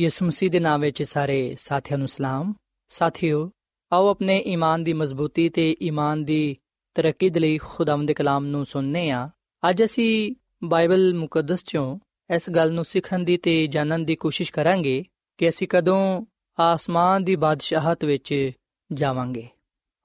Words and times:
ਯਿਸੂ 0.00 0.26
ਮਸੀਹ 0.26 0.50
ਦੇ 0.50 0.60
ਨਾਮ 0.60 0.80
ਵਿੱਚ 0.80 1.02
ਸਾਰੇ 1.02 1.56
ਸਾਥੀਆਂ 1.58 1.98
ਨੂੰ 1.98 2.08
ਸਲਾਮ। 2.08 2.54
ਸਾਥਿਓ, 2.88 3.50
ਆਓ 3.92 4.08
ਆਪਣੇ 4.08 4.38
ਈਮਾਨ 4.46 4.84
ਦੀ 4.84 4.92
ਮਜ਼ਬੂਤੀ 4.92 5.48
ਤੇ 5.48 5.76
ਈਮਾਨ 5.82 6.24
ਦੀ 6.24 6.56
ਤਰੱਕੀ 6.94 7.30
ਦੇ 7.30 7.40
ਲਈ 7.40 7.58
ਖੁਦਾਵੰਦ 7.58 8.08
ਦੇ 8.08 8.14
ਕਲਾਮ 8.14 8.46
ਨੂੰ 8.46 8.66
ਸੁਣਨੇ 8.66 9.10
ਆ। 9.10 9.30
ਅੱਜ 9.70 9.84
ਅਸੀਂ 9.84 10.34
ਬਾਈਬਲ 10.64 11.14
ਮੁਕੱਦਸ 11.14 11.64
ਚੋਂ 11.64 11.98
ਇਸ 12.34 12.50
ਗੱਲ 12.50 12.72
ਨੂੰ 12.72 12.84
ਸਿੱਖਣ 12.84 13.18
ਦੀ 13.18 13.36
ਤੇ 13.36 13.66
ਜਾਣਨ 13.66 14.04
ਦੀ 14.04 14.16
ਕੋਸ਼ਿਸ਼ 14.16 14.52
ਕਰਾਂਗੇ 14.52 15.04
ਕਿ 15.38 15.48
ਅਸੀਂ 15.48 15.68
ਕਦੋਂ 15.68 16.26
ਆਸਮਾਨ 16.60 17.24
ਦੀ 17.24 17.36
ਬਾਦਸ਼ਾਹਤ 17.36 18.04
ਵਿੱਚ 18.04 18.50
ਜਾਵਾਂਗੇ। 18.92 19.48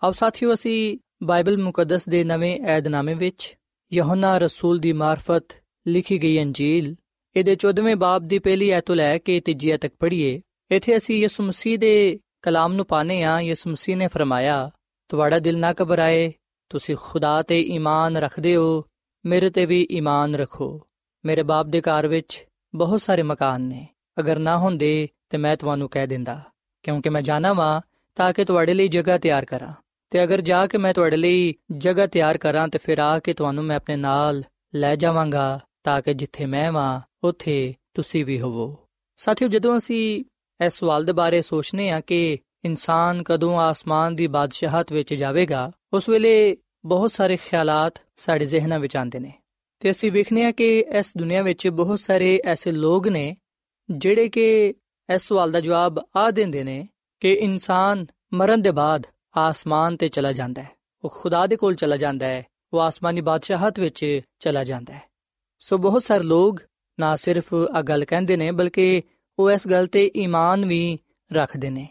ਆਓ 0.04 0.12
ਸਾਥੀਓ, 0.12 0.54
ਅਸੀਂ 0.54 0.98
ਬਾਈਬਲ 1.24 1.64
ਮੁਕੱਦਸ 1.64 2.10
ਦੇ 2.10 2.24
ਨਵੇਂ 2.24 2.62
ਏਧਨਾਮੇ 2.78 3.14
ਵਿੱਚ 3.14 3.58
ਯਹੋਨਾ 3.94 4.38
ਰਸੂਲ 4.38 4.80
ਦੀ 4.80 4.94
ਮਾਰਫਤ 4.94 5.46
ਲਿਖੀ 5.88 6.24
ਗਈ 6.24 6.42
ਅੰਜੀਲ 6.42 6.96
ਇਹਦੇ 7.36 7.56
14ਵੇਂ 7.56 7.96
ਬਾਬ 7.96 8.28
ਦੀ 8.28 8.40
ਪਹਿਲੀ 8.40 8.70
ਐਤ 8.70 8.86
ਤੋਂ 8.86 8.96
ਲੈ 8.96 9.18
ਕੇ 9.18 9.40
ਤੀਜੀ 9.40 9.78
ਤੱਕ 9.78 9.94
ਪੜ੍ਹੀਏ, 10.00 10.42
ਇੱਥੇ 10.72 10.98
ਅਸੀਂ 10.98 11.20
ਯਿਸੂ 11.22 11.44
ਮਸੀਹ 11.44 11.78
ਦੇ 11.80 12.20
ਕਲਾਮ 12.42 12.74
ਨੂੰ 12.74 12.86
ਪਾਣੇ 12.86 13.24
ਆ 13.24 13.40
ਯਿਸੂ 13.42 13.70
ਮਸੀਹ 13.70 13.98
ਨੇ 13.98 14.08
ਫਰਮਾਇਆ, 14.08 14.70
ਤੁਹਾਡਾ 15.10 15.40
ਦਿਲ 15.40 15.58
ਨਾ 15.60 15.74
ਘਬਰਾਏ, 15.82 16.32
ਤੁਸੀਂ 16.70 16.96
ਖੁਦਾ 17.02 17.42
ਤੇ 17.42 17.62
ਈਮਾਨ 17.62 18.18
ਰੱਖਦੇ 18.18 18.56
ਹੋ, 18.56 18.84
ਮੇਰੇ 19.26 19.50
ਤੇ 19.50 19.66
ਵੀ 19.66 19.88
ਈਮਾਨ 19.92 20.36
ਰੱਖੋ। 20.36 20.88
ਮੇਰੇ 21.26 21.44
ਬਾਪ 21.44 21.66
ਦੇ 21.66 21.82
ਘਰ 21.82 22.08
ਵਿੱਚ 22.08 22.46
ਬਹੁਤ 22.76 23.02
ਸਾਰੇ 23.02 23.22
ਮਕਾਨ 23.22 23.62
ਨੇ, 23.62 23.88
ਅਗਰ 24.20 24.40
ਨਾ 24.40 24.58
ਹੁੰਦੇ 24.58 25.08
ਤੇ 25.30 25.38
ਮੈਂ 25.38 25.56
ਤੁਹਾਨੂੰ 25.58 25.90
ਕਹਿ 25.90 26.08
ਦਿੰਦਾ, 26.08 26.42
ਕਿਉਂਕਿ 26.84 27.10
ਮੈਂ 27.10 27.22
ਜਾਣਾ 27.22 27.54
ਵਾਂ 27.54 27.82
ਤਾਂ 28.16 28.34
ਕਿ 28.34 28.46
ਤੁਹਾਡੇ 28.46 28.74
ਲਈ 28.74 28.88
ਜਗ੍ਹਾ 28.88 29.18
ਤਿਆਰ 29.18 29.46
ਕਰਾਂ। 29.46 29.74
ਤੇ 30.12 30.24
ਅਗਰ 30.24 30.42
ਜਾ 30.42 30.68
ਕੇ 30.68 30.78
ਮੈਂ 30.78 30.94
ਤੁਹਾਡੇ 30.94 31.18
ਲਈ 31.18 31.54
ਜਗ੍ਹਾ 31.78 32.08
ਤਿਆਰ 32.08 32.38
ਕਰਾਂ 32.38 32.68
ਤੇ 32.68 32.78
ਫਿਰ 32.78 33.00
ਆ 33.00 33.20
ਕੇ 33.20 33.34
ਤੁਹਾਨੂੰ 33.34 33.64
ਮੈਂ 33.64 33.76
ਆਪਣੇ 33.76 33.96
ਨਾਲ 33.96 34.44
ਲੈ 34.76 34.96
ਜਾਵਾਂਗਾ। 34.96 35.60
ਤਾਂ 35.86 36.02
ਕਿ 36.02 36.14
ਜਿੱਥੇ 36.14 36.46
ਮੈਂ 36.46 36.72
ਵਾਂ, 36.72 37.02
ਉੱਥੇ 37.24 37.74
ਤੁਸੀਂ 37.94 38.26
ਵੀ 38.26 38.42
ਹੋਵੋ। 38.42 38.78
ਸਾਥੀਓ, 39.16 39.48
ਜਦੋਂ 39.48 39.78
ਅਸੀਂ 39.78 40.26
ਇਸ 40.66 40.74
ਸਵਾਲ 40.74 41.06
ਦੇ 41.06 41.12
ਬਾਰੇ 41.12 41.42
ਸੋਚਨੇ 41.42 41.90
ਆ 41.90 42.00
ਕਿ 42.00 42.38
ਇਨਸਾਨ 42.66 43.24
ਕਦੋਂ 43.24 43.60
ਆਸਮਾਨ 43.60 44.16
ਦੀ 44.16 44.28
ਬਾਦਸ਼ਾਹਤ 44.28 44.92
ਵਿੱਚ 44.92 45.14
ਜਾਵੇਗਾ, 45.14 45.72
ਉਸ 45.94 46.10
ਵੇਲੇ 46.10 46.58
ਬਹੁਤ 46.86 47.12
ਸਾਰੇ 47.12 47.38
ਖਿਆਲਾਤ 47.38 47.94
ਸਾਡੇ 48.16 48.46
ਜ਼ਿਹਨਾਂ 48.46 48.80
ਵਿੱਚ 48.80 48.96
ਆਉਂਦੇ 48.96 49.20
ਨੇ। 49.20 49.34
ਤੇ 49.80 49.92
ਅਸੀਂ 49.92 50.12
ਵੇਖਨੇ 50.12 50.46
ਆ 50.46 50.52
ਕਿ 50.52 50.86
ਇਸ 51.00 51.14
ਦੁਨੀਆ 51.18 51.42
ਵਿੱਚ 51.42 51.68
ਬਹੁਤ 51.68 52.00
ਸਾਰੇ 52.00 52.42
ਐਸੇ 52.46 52.72
ਲੋਕ 52.72 53.08
ਨੇ 53.08 53.38
ਜਿਹੜੇ 53.90 54.30
ਕਿ 54.30 54.74
ਇਸ 55.16 55.22
ਸਵਾਲ 55.22 55.52
ਦਾ 55.52 55.60
ਜਵਾਬ 55.60 56.06
ਆ 56.16 56.32
ਦਿੰਦੇ 56.32 56.64
ਨੇ 56.64 56.88
ਕਿ 57.20 57.34
ਇਨਸਾਨ 57.34 58.06
ਮਰਨ 58.34 58.62
ਦੇ 58.62 58.72
ਬਾਅਦ 58.72 59.08
ਆਸਮਾਨ 59.38 59.98
ਤੇ 59.98 60.08
ਚਲਾ 60.08 60.32
ਜਾਂਦਾ 60.32 60.64
ਹੈ, 60.64 60.70
ਉਹ 61.04 61.10
ਖੁਦਾ 61.10 61.48
ਦੇ 61.48 61.56
ਕੋਲ 61.56 61.76
ਚਲਾ 61.76 61.98
ਜਾਂਦਾ 61.98 62.28
ਹੈ, 62.28 62.46
ਉਹ 62.74 62.82
ਆਸਮਾਨੀ 62.82 63.22
ਬਾਦਸ਼ਾਹਤ 63.22 63.80
ਵਿੱਚ 63.80 64.22
ਚਲਾ 64.40 64.64
ਜਾਂਦਾ 64.64 64.94
ਹੈ। 64.94 65.15
ਸੋ 65.66 65.78
ਬਹੁਤ 65.78 66.04
ਸਾਰੇ 66.04 66.24
ਲੋਕ 66.24 66.62
ਨਾ 67.00 67.16
ਸਿਰਫ 67.16 67.54
ਆ 67.54 67.82
ਗੱਲ 67.82 68.06
ਕਹਿੰਦੇ 68.06 68.38
ਨੇ, 68.38 68.52
ਬਲਕਿ 68.52 69.02
ਉਹ 69.40 69.52
ਇਸ 69.52 69.68
ਗੱਲ 69.68 69.88
ਤੇ 69.88 70.12
ਈਮਾਨ 70.16 70.66
ਵੀ 70.66 71.00
ਰੱਖਦੇ 71.34 71.70
ਨੇ। 71.70 71.88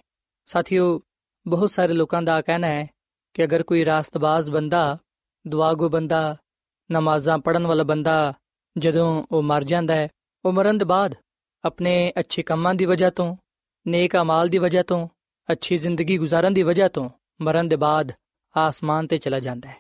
ਸਾਥੀਓ, 0.47 1.01
ਬਹੁਤ 1.47 1.71
ਸਾਰੇ 1.71 1.93
ਲੋਕਾਂ 1.93 2.23
ਦਾ 2.23 2.41
ਕਹਿਣਾ 2.41 2.67
ਹੈ 2.67 2.91
ਕਿ 3.35 3.45
ਅਗਰ 3.45 3.63
ਕੋਈ 3.63 3.85
ਰਾਸਤਬਾਜ਼ 3.85 4.51
ਬੰਦਾ, 4.51 4.99
ਦੁਆਗੋ 5.47 5.89
ਬੰਦਾ, 5.89 6.37
ਨਮਾਜ਼ਾਂ 6.93 7.39
ਪੜਨ 7.39 7.67
ਵਾਲਾ 7.67 7.83
ਬੰਦਾ 7.83 8.35
ਜਦੋਂ 8.79 9.25
ਉਹ 9.31 9.43
ਮਰ 9.43 9.65
ਜਾਂਦਾ 9.65 9.95
ਹੈ, 9.95 10.09
ਉਹ 10.45 10.53
ਮਰਨ 10.53 10.79
ਦੇ 10.79 10.85
ਬਾਅਦ 10.85 11.15
ਆਪਣੇ 11.65 12.13
ਅੱਛੇ 12.21 12.43
ਕੰਮਾਂ 12.43 12.75
ਦੀ 12.75 12.85
ਵਜ੍ਹਾ 12.85 13.11
ਤੋਂ, 13.11 13.37
ਨੇਕ 13.87 14.17
ਅਮਾਲ 14.17 14.49
ਦੀ 14.49 14.59
ਵਜ੍ਹਾ 14.59 14.83
ਤੋਂ, 14.83 15.09
ਅੱਛੀ 15.53 15.77
ਜ਼ਿੰਦਗੀ 15.77 16.19
گزارਣ 16.19 16.51
ਦੀ 16.51 16.63
ਵਜ੍ਹਾ 16.63 16.89
ਤੋਂ 16.89 17.11
ਮਰਨ 17.41 17.69
ਦੇ 17.69 17.77
ਬਾਅਦ 17.77 18.13
ਆਸਮਾਨ 18.57 19.07
ਤੇ 19.07 19.17
ਚਲਾ 19.17 19.41
ਜਾਂਦਾ 19.41 19.69
ਹੈ। 19.69 19.77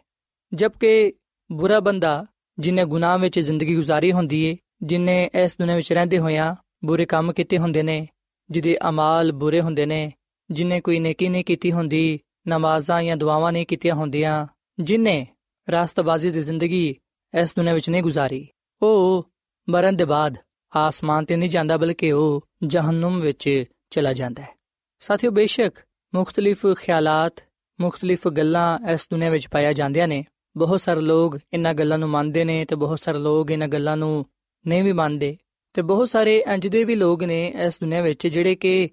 ਜਦਕਿ 0.55 1.13
ਬੁਰਾ 1.53 1.81
ਬੰਦਾ 1.81 2.27
ਜਿਨੇ 2.60 2.86
ਗੁਨਾਹ 2.86 3.18
ਵਿੱਚ 3.18 3.40
ਜ਼ਿੰਦਗੀ 3.40 3.78
گزارੀ 3.78 4.12
ਹੁੰਦੀ 4.12 4.44
ਏ 4.44 4.56
ਜਿਨੇ 4.84 5.30
ਇਸ 5.44 5.58
ਦੁਨੀਆਂ 5.60 5.76
ਵਿੱਚ 5.76 5.94
ਰਹਿੰਦੇ 5.94 6.20
ਹੋਇਆਂ 6.20 6.56
ਬੁਰੇ 6.86 7.06
ਕੰਮ 7.06 7.32
ਕੀਤੇ 7.34 7.58
ਹੁੰਦੇ 7.58 7.84
ਨੇ 7.84 8.08
ਜਿਹਦੇ 8.50 8.78
ਅਮਾਲ 8.90 9.32
ਬੁਰੇ 9.32 9.62
ਹੁੰਦੇ 9.62 9.86
ਨੇ 9.86 10.12
ਜਿਨੇ 10.50 10.82
ਕੋਈ 10.82 11.00
ਨੇਕੀ 11.00 11.30
ਨਹੀਂ 11.30 11.44
ਕੀਤੀ 11.44 11.72
ਹੁੰਦੀ 11.72 12.20
ਨਮਾਜ਼ਾਂ 12.48 13.04
ਜਾਂ 13.04 13.18
ਦੁਆਵਾਂ 13.18 13.52
ਨਹੀਂ 13.52 13.66
ਕੀਤੀਆਂ 13.66 13.96
ਹੁੰਦੀਆਂ 13.96 14.46
ਜਿਨੇ 14.80 15.26
ਰਾਸਤਬਾਜ਼ੀ 15.68 16.32
ਦੀ 16.32 16.42
ਜ਼ਿੰਦਗੀ 16.42 16.96
ਇਸ 17.34 17.54
ਦੁਨੀਆਂ 17.56 17.74
ਵਿੱਚ 17.74 17.90
ਨਹੀਂ 17.90 18.04
ਗੁਜ਼ਾਰੀ 18.04 18.48
ਉਹ 18.82 19.30
ਮਰਨ 19.68 19.96
ਦੇ 19.96 20.06
ਬਾਅਦ 20.06 20.38
ਆਸਮਾਨ 20.74 21.26
ਤੇ 21.26 21.36
ਨਹੀਂ 21.36 21.50
ਜਾਂਦਾ 21.50 21.78
ਬਲਕਿ 21.78 22.12
ਉਹ 22.12 22.42
ਜਹੰਨਮ 22.64 23.20
ਵਿੱਚ 23.22 23.64
ਚਲਾ 23.90 24.14
ਜਾਂਦਾ 24.14 24.44
ਹੈ 24.44 24.56
ਸਾਥੀਓ 25.02 25.32
ਬੇਸ਼ੱਕ 25.32 25.80
ਮੁxtਲਿਫ 26.14 26.66
ਖਿਆਲਾਤ 26.78 27.44
ਮੁxtਲਿਫ 27.80 28.28
ਗੱਲਾਂ 28.28 28.80
ਇਸ 28.94 29.08
ਦੁਨੀਆਂ 29.12 29.32
ਵਿੱਚ 29.32 29.48
ਪਾਇਆ 29.48 29.74
ਜਾਂਦੀਆਂ 29.74 30.08
ਨੇ 30.08 30.24
ਬਹੁਤ 30.57 30.81
ਸਾਰੇ 30.81 31.01
ਲੋਕ 31.01 31.39
ਇਹਨਾਂ 31.53 31.75
ਗੱਲਾਂ 31.75 31.99
ਨੂੰ 31.99 32.09
ਮੰਨਦੇ 32.09 32.45
ਨੇ 32.45 32.65
ਤੇ 32.65 32.77
ਬਹੁਤ 32.77 33.01
ਸਾਰੇ 33.01 33.19
ਲੋਕ 33.19 33.51
ਇਹਨਾਂ 33.51 33.69
ਗੱਲਾਂ 33.69 33.97
ਨੂੰ 33.97 34.27
ਨਹੀਂ 34.67 34.83
ਵੀ 34.83 34.93
ਮੰਨਦੇ। 34.93 35.37
ਤੇ 35.73 35.83
ਬਹੁਤ 35.83 36.09
ਸਾਰੇ 36.09 36.45
ਇੰਜ 36.55 36.69
ਦੇ 36.69 36.85
ਵੀ 36.85 36.95
ਲੋਕ 36.95 37.23
ਨੇ 37.23 37.53
ਇਸ 37.67 37.81
ਦੁਨੀਆਂ 37.81 38.03
ਵਿੱਚ 38.03 38.27
ਜਿਹੜੇ 38.27 38.55
ਕਿ 38.55 38.89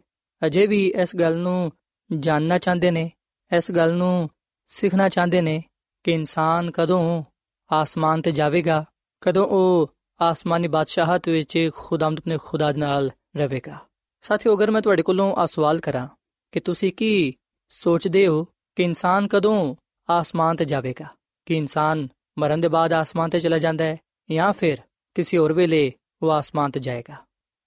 ਅਜੇ 0.45 0.67
ਵੀ 0.67 0.93
ਇਸ 1.01 1.15
ਗੱਲ 1.15 1.37
ਨੂੰ 1.37 1.71
ਜਾਨਣਾ 2.11 2.57
ਚਾਹੁੰਦੇ 2.57 2.91
ਨੇ, 2.91 3.11
ਇਸ 3.57 3.71
ਗੱਲ 3.71 3.93
ਨੂੰ 3.93 4.29
ਸਿੱਖਣਾ 4.67 5.09
ਚਾਹੁੰਦੇ 5.09 5.41
ਨੇ 5.41 5.63
ਕਿ 6.03 6.11
ਇਨਸਾਨ 6.11 6.71
ਕਦੋਂ 6.71 7.23
ਆਸਮਾਨ 7.71 8.21
ਤੇ 8.21 8.31
ਜਾਵੇਗਾ, 8.31 8.85
ਕਦੋਂ 9.21 9.47
ਉਹ 9.47 9.93
ਆਸਮਾਨੀ 10.21 10.67
ਬਾਦਸ਼ਾਹਤ 10.67 11.29
ਵਿੱਚ 11.29 11.69
ਖੁਦਾਮਦ 11.75 12.17
ਆਪਣੇ 12.17 12.37
ਖੁਦਾ 12.43 12.71
ਨਾਲ 12.71 13.11
ਰਹੇਗਾ। 13.37 13.77
ਸਾਥੀਓ, 14.21 14.55
ਅਗਰ 14.55 14.71
ਮੈਂ 14.71 14.81
ਤੁਹਾਡੇ 14.81 15.03
ਕੋਲੋਂ 15.03 15.35
ਆ 15.35 15.45
ਸਵਾਲ 15.45 15.79
ਕਰਾਂ 15.79 16.07
ਕਿ 16.51 16.59
ਤੁਸੀਂ 16.59 16.93
ਕੀ 16.93 17.33
ਸੋਚਦੇ 17.69 18.27
ਹੋ 18.27 18.43
ਕਿ 18.75 18.83
ਇਨਸਾਨ 18.83 19.27
ਕਦੋਂ 19.27 19.75
ਆਸਮਾਨ 20.09 20.55
ਤੇ 20.55 20.65
ਜਾਵੇਗਾ? 20.65 21.05
ਕਿ 21.51 21.57
ਇਨਸਾਨ 21.57 22.07
ਮਰਨ 22.39 22.61
ਦੇ 22.61 22.67
ਬਾਅਦ 22.67 22.93
ਆਸਮਾਨ 22.93 23.29
ਤੇ 23.29 23.39
ਚਲਾ 23.39 23.57
ਜਾਂਦਾ 23.57 23.85
ਹੈ 23.85 23.97
ਜਾਂ 24.31 24.53
ਫਿਰ 24.53 24.77
ਕਿਸੇ 25.15 25.37
ਹੋਰ 25.37 25.53
ਵੇਲੇ 25.53 25.93
ਉਹ 26.21 26.31
ਆਸਮਾਨ 26.31 26.71
ਤੇ 26.71 26.79
ਜਾਏਗਾ। 26.79 27.15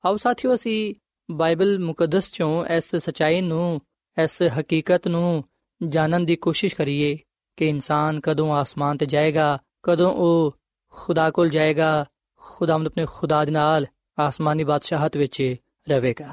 ਆਓ 0.04 0.16
ਸਾਥੀਓ, 0.16 0.54
ਅਸੀਂ 0.54 0.94
ਬਾਈਬਲ 1.30 1.78
ਮੁਕੱਦਸ 1.78 2.32
ਚੋਂ 2.32 2.66
ਇਸ 2.66 2.96
ਸਚਾਈ 2.96 3.40
ਨੂੰ, 3.40 3.80
ਇਸ 4.22 4.42
ਹਕੀਕਤ 4.60 5.08
ਨੂੰ 5.08 5.44
ਜਾਣਨ 5.88 6.26
ਦੀ 6.26 6.36
ਕੋਸ਼ਿਸ਼ 6.36 6.76
ਕਰੀਏ 6.76 7.18
ਕਿ 7.56 7.68
ਇਨਸਾਨ 7.68 8.20
ਕਦੋਂ 8.20 8.52
ਆਸਮਾਨ 8.52 8.96
ਤੇ 8.96 9.06
ਜਾਏਗਾ, 9.06 9.58
ਕਦੋਂ 9.82 10.12
ਉਹ 10.12 10.56
ਖੁਦਾ 10.90 11.30
ਕੋਲ 11.30 11.50
ਜਾਏਗਾ, 11.50 12.06
ਖੁਦਾਵੰਦ 12.36 12.86
ਆਪਣੇ 12.86 13.06
ਖੁਦਾ 13.06 13.44
ਦੇ 13.44 13.50
ਨਾਲ 13.50 13.86
ਆਸਮਾਨੀ 14.18 14.64
ਬਾਦਸ਼ਾਹਤ 14.64 15.16
ਵਿੱਚ 15.16 15.54
ਰਹੇਗਾ। 15.88 16.32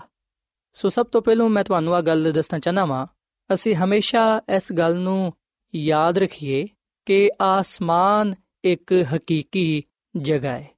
ਸੋ 0.74 0.90
ਸਭ 0.90 1.06
ਤੋਂ 1.06 1.22
ਪਹਿਲਾਂ 1.22 1.50
ਮੈਂ 1.50 1.64
ਤੁਹਾਨੂੰ 1.64 1.96
ਆ 1.96 2.02
ਗੱਲ 2.02 2.32
ਦੱਸਣਾ 2.32 2.60
ਚਾਹਨਾ 2.60 2.86
ਵਾਂ, 2.86 3.08
ਅਸੀਂ 3.54 3.76
ਹਮੇਸ਼ਾ 3.76 4.42
ਇਸ 4.56 4.72
ਗੱਲ 4.72 4.96
ਨੂੰ 4.96 5.34
ਯਾਦ 5.76 6.18
ਰੱਖੀਏ 6.18 6.68
ਕਿ 7.06 7.32
ਆਸਮਾਨ 7.42 8.36
ਇੱਕ 8.64 9.06
ਹਕੀਕੀ 9.16 9.84
ਜਗ੍ਹਾ 10.18 10.52
ਹੈ। 10.52 10.70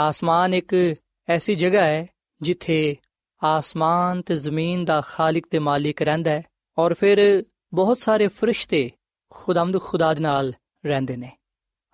ਆਸਮਾਨ 0.00 0.54
ਇੱਕ 0.54 0.94
ਐਸੀ 1.28 1.54
ਜਗ੍ਹਾ 1.54 1.84
ਹੈ 1.84 2.06
ਜਿੱਥੇ 2.42 2.96
ਆਸਮਾਨ 3.44 4.22
ਤੇ 4.22 4.36
ਜ਼ਮੀਨ 4.36 4.84
ਦਾ 4.84 5.00
ਖਾਲਕ 5.00 5.46
ਤੇ 5.50 5.58
ਮਾਲਿਕ 5.58 6.02
ਰਹਿੰਦਾ 6.02 6.30
ਹੈ 6.30 6.42
ਔਰ 6.78 6.94
ਫਿਰ 6.94 7.44
ਬਹੁਤ 7.74 7.98
ਸਾਰੇ 7.98 8.28
ਫਰਿਸ਼ਤੇ 8.28 8.90
ਖੁਦਾਮਦ 9.30 9.80
ਖੁਦਾ 9.80 10.14
ਦੇ 10.14 10.22
ਨਾਲ 10.22 10.52
ਰਹਿੰਦੇ 10.86 11.16
ਨੇ। 11.16 11.30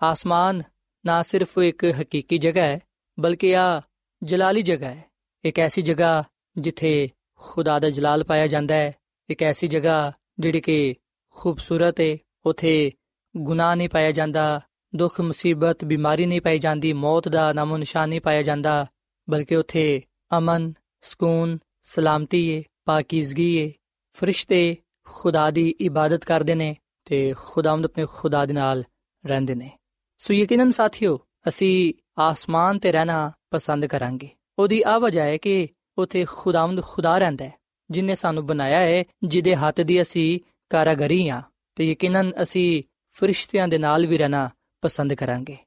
ਆਸਮਾਨ 0.03 0.63
ਨਾ 1.05 1.21
ਸਿਰਫ 1.21 1.57
ਇੱਕ 1.57 1.85
ਹਕੀਕੀ 2.01 2.37
ਜਗ੍ਹਾ 2.37 2.63
ਹੈ, 2.63 2.79
ਬਲਕਿ 3.19 3.55
ਆ 3.57 3.81
ਜਲਾਲੀ 4.23 4.61
ਜਗ੍ਹਾ 4.61 4.89
ਹੈ। 4.89 5.03
ਇੱਕ 5.45 5.59
ਐਸੀ 5.59 5.81
ਜਗ੍ਹਾ 5.81 6.23
ਜਿੱਥੇ 6.57 7.09
ਖੁਦਾ 7.37 7.79
ਦਾ 7.79 7.89
ਜਲਾਲ 7.89 8.23
ਪਾਇਆ 8.23 8.47
ਜਾਂਦਾ 8.47 8.75
ਹੈ। 8.75 8.91
ਇੱਕ 9.29 9.43
ਐਸੀ 9.43 9.67
ਜਗ੍ਹਾ 9.67 10.11
ਜਿਹੜੀ 10.39 10.61
ਕਿ 10.61 10.95
ਖੂਬਸੂਰਤ 11.29 11.99
ਹੈ, 11.99 12.17
ਉਥੇ 12.45 12.91
ਗੁਨਾਹ 13.37 13.75
ਨਹੀਂ 13.75 13.89
ਪਾਇਆ 13.89 14.11
ਜਾਂਦਾ, 14.11 14.61
ਦੁੱਖ, 14.95 15.21
ਮੁਸੀਬਤ, 15.21 15.85
ਬਿਮਾਰੀ 15.85 16.25
ਨਹੀਂ 16.25 16.41
ਪਾਈ 16.41 16.59
ਜਾਂਦੀ, 16.59 16.93
ਮੌਤ 16.93 17.27
ਦਾ 17.27 17.53
ਨਾਮੋ 17.53 17.77
ਨਿਸ਼ਾਨ 17.77 18.09
ਨਹੀਂ 18.09 18.21
ਪਾਇਆ 18.21 18.41
ਜਾਂਦਾ, 18.41 18.85
ਬਲਕਿ 19.29 19.55
ਉਥੇ 19.55 20.01
ਅਮਨ, 20.37 20.73
ਸਕੂਨ, 21.01 21.57
ਸਲਾਮਤੀ 21.81 22.57
ਹੈ 22.57 22.63
ਪਾਕੀਜ਼ਗੀ 22.85 23.55
ਏ, 23.55 23.73
ਫਰਿਸ਼ਤੇ 24.13 24.77
ਖੁਦਾ 25.05 25.51
ਦੀ 25.51 25.75
ਇਬਾਦਤ 25.81 26.25
ਕਰਦੇ 26.25 26.55
ਨੇ 26.55 26.75
ਤੇ 27.05 27.33
ਖੁਦਾਵੰਦ 27.37 27.85
ਆਪਣੇ 27.85 28.05
ਖੁਦਾ 28.13 28.45
ਦੇ 28.45 28.53
ਨਾਲ 28.53 28.83
ਰਹਿੰਦੇ 29.25 29.55
ਨੇ। 29.55 29.71
ਸੋ 30.17 30.33
ਯਕੀਨਨ 30.33 30.71
ਸਾਥੀਓ, 30.71 31.19
ਅਸੀਂ 31.47 31.93
ਆਸਮਾਨ 32.17 32.79
ਤੇ 32.79 32.91
ਰਹਿਣਾ 32.91 33.31
ਪਸੰਦ 33.51 33.85
ਕਰਾਂਗੇ। 33.85 34.29
ਉਹਦੀ 34.59 34.83
ਆ 34.87 34.97
ਵਜ੍ਹਾ 34.97 35.23
ਹੈ 35.23 35.37
ਕਿ 35.37 35.67
ਉਥੇ 35.97 36.25
ਖੁਦਾਵੰਦ 36.25 36.83
ਖੁਦਾ 36.83 37.17
ਰਹਿੰਦਾ 37.17 37.45
ਹੈ, 37.45 37.53
ਜਿਨੇ 37.91 38.15
ਸਾਨੂੰ 38.15 38.45
ਬਣਾਇਆ 38.45 38.79
ਹੈ, 38.79 39.03
ਜਿਹਦੇ 39.23 39.55
ਹੱਥ 39.55 39.81
ਦੀ 39.81 40.01
ਅਸੀਂ 40.01 40.39
ਕਾਰਾਗਰੀ 40.69 41.29
ਆ 41.29 41.41
ਤੇ 41.75 41.91
ਯਕੀਨਨ 41.91 42.33
ਅਸੀਂ 42.41 42.83
ਫਰਿਸ਼ਤਿਆਂ 43.19 43.67
ਦੇ 43.67 43.77
ਨਾਲ 43.77 44.07
ਵੀ 44.07 44.17
ਰਹਿਣਾ 44.17 44.49
ਪਸੰਦ 44.81 45.13
ਕਰਾਂਗੇ। 45.13 45.57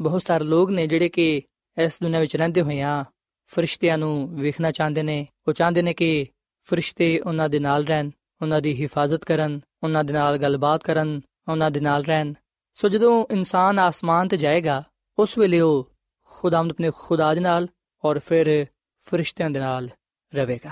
ਬਹੁਤ 0.00 0.22
ਸਾਰੇ 0.22 0.44
ਲੋਕ 0.44 0.70
ਨੇ 0.70 0.86
ਜਿਹੜੇ 0.86 1.08
ਕਿ 1.08 1.42
ਇਸ 1.82 1.98
ਦੁਨੀਆਂ 2.02 2.20
ਵਿੱਚ 2.20 2.36
ਰਹਿੰਦੇ 2.36 2.62
ਹੋਏ 2.62 2.80
ਆ, 2.80 3.04
ਫਰਿਸ਼ਤਿਆਂ 3.46 3.98
ਨੂੰ 3.98 4.40
ਵੇਖਣਾ 4.40 4.70
ਚਾਹੁੰਦੇ 4.70 5.02
ਨੇ। 5.02 5.26
ਉਹ 5.48 5.52
ਚਾਹੁੰਦੇ 5.52 5.82
ਨੇ 5.82 5.94
ਕਿ 5.94 6.26
ਫਰਿਸ਼ਤੇ 6.64 7.20
ਉਹਨਾਂ 7.20 7.48
ਦੇ 7.48 7.58
ਨਾਲ 7.58 7.84
ਰਹਿਣ, 7.84 8.10
ਉਹਨਾਂ 8.42 8.60
ਦੀ 8.60 8.82
ਹਿਫਾਜ਼ਤ 8.82 9.24
ਕਰਨ, 9.24 9.60
ਉਹਨਾਂ 9.82 10.04
ਦੇ 10.04 10.12
ਨਾਲ 10.12 10.38
ਗੱਲਬਾਤ 10.38 10.84
ਕਰਨ, 10.84 11.20
ਉਹਨਾਂ 11.48 11.70
ਦੇ 11.70 11.80
ਨਾਲ 11.80 12.04
ਰਹਿਣ। 12.04 12.32
ਸੋ 12.74 12.88
ਜਦੋਂ 12.88 13.26
ਇਨਸਾਨ 13.30 13.78
ਆਸਮਾਨ 13.78 14.28
ਤੇ 14.28 14.36
ਜਾਏਗਾ, 14.36 14.82
ਉਸ 15.18 15.38
ਵੇਲੇ 15.38 15.60
ਉਹ 15.60 15.90
ਖੁਦਾਵੰਦ 16.24 16.70
ਆਪਣੇ 16.70 16.90
ਖੁਦਾ 16.98 17.34
ਦੇ 17.34 17.40
ਨਾਲ 17.40 17.68
ਔਰ 18.04 18.18
ਫਿਰ 18.18 18.66
ਫਰਿਸ਼ਤਿਆਂ 19.06 19.50
ਦੇ 19.50 19.60
ਨਾਲ 19.60 19.88
ਰਹੇਗਾ। 20.34 20.70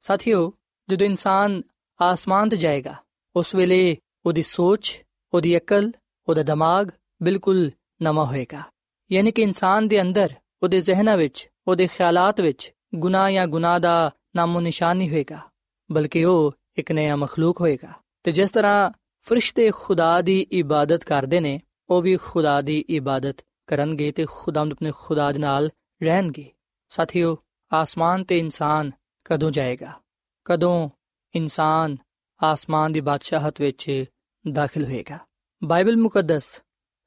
ਸਾਥੀਓ, 0.00 0.52
ਜਦੋਂ 0.90 1.06
ਇਨਸਾਨ 1.06 1.62
ਆਸਮਾਨ 2.02 2.48
ਤੇ 2.48 2.56
ਜਾਏਗਾ, 2.56 2.94
ਉਸ 3.36 3.54
ਵੇਲੇ 3.54 3.96
ਉਹਦੀ 4.26 4.42
ਸੋਚ 4.42 5.02
ਉਹਦੀ 5.34 5.56
ਅਕਲ, 5.56 5.92
ਉਹਦਾ 6.28 6.42
ਦਿਮਾਗ 6.42 6.88
ਬਿਲਕੁਲ 7.22 7.70
ਨਵਾਂ 8.02 8.26
ਹੋਏਗਾ। 8.26 8.62
ਯਾਨੀ 9.12 9.32
ਕਿ 9.32 9.42
ਇਨਸਾਨ 9.42 9.88
ਦੇ 9.88 10.00
ਅੰਦਰ, 10.00 10.34
ਉਹਦੇ 10.62 10.80
ਜ਼ਿਹਨਾਂ 10.80 11.16
ਵਿੱਚ, 11.16 11.50
ਉਹਦੇ 11.68 11.86
ਖਿਆਲਾਤ 11.86 12.40
ਵਿੱਚ 12.40 12.72
ਗੁਨਾਹ 12.94 13.30
ਜਾਂ 13.30 13.46
ਗੁਨਾਹ 13.46 13.80
ਦਾ 13.80 14.10
ਨਾਮੋ 14.36 14.60
ਨਿਸ਼ਾਨ 14.60 14.96
ਨਹੀਂ 14.96 15.10
ਹੋਏਗਾ, 15.10 15.38
ਬਲਕਿ 15.92 16.24
ਉਹ 16.24 16.52
ਇੱਕ 16.76 16.92
ਨਇਆ 16.92 17.16
ਮਖਲੂਕ 17.16 17.60
ਹੋਏਗਾ। 17.60 17.92
ਤੇ 18.22 18.32
ਜਿਸ 18.32 18.50
ਤਰ੍ਹਾਂ 18.50 18.90
ਫਰਿਸ਼ਤੇ 19.22 19.70
ਖੁਦਾ 19.74 20.20
ਦੀ 20.20 20.46
ਇਬਾਦਤ 20.52 21.04
ਕਰਦੇ 21.04 21.40
ਨੇ, 21.40 21.60
ਉਹ 21.90 22.02
ਵੀ 22.02 22.16
ਖੁਦਾ 22.16 22.60
ਦੀ 22.60 22.84
ਇਬਾਦਤ 22.88 23.36
ਕਰਨਗੇ 23.66 24.12
ਤੇ 24.12 24.26
ਖੁਦਾਵੰਦ 24.30 24.72
ਆਪਣੇ 24.72 24.92
ਖੁਦਾ 24.96 25.32
ਦੇ 25.32 25.38
ਨਾਲ 25.38 25.70
ਰਹਿਣਗੇ। 26.02 26.52
ਸਾਥੀਓ, 26.90 27.38
ਆਸਮਾਨ 27.72 28.24
ਤੇ 28.24 28.38
ਇਨਸਾਨ 28.38 28.90
ਕਦੋਂ 29.24 29.50
ਜਾਏਗਾ? 29.50 29.92
ਕਦੋਂ 30.44 30.88
ਇਨਸਾਨ 31.34 31.96
ਆਸਮਾਨ 32.42 32.92
ਦੀ 32.92 33.00
ਬਾਦਸ਼ਾਹਤ 33.00 33.60
ਵਿੱਚ 33.60 34.04
ਦਾਖਲ 34.45 34.85
ਹੋਏਗਾ 34.85 35.19
ਬਾਈਬਲ 35.61 35.97
ਮੁਕੱਦਸ 35.97 36.45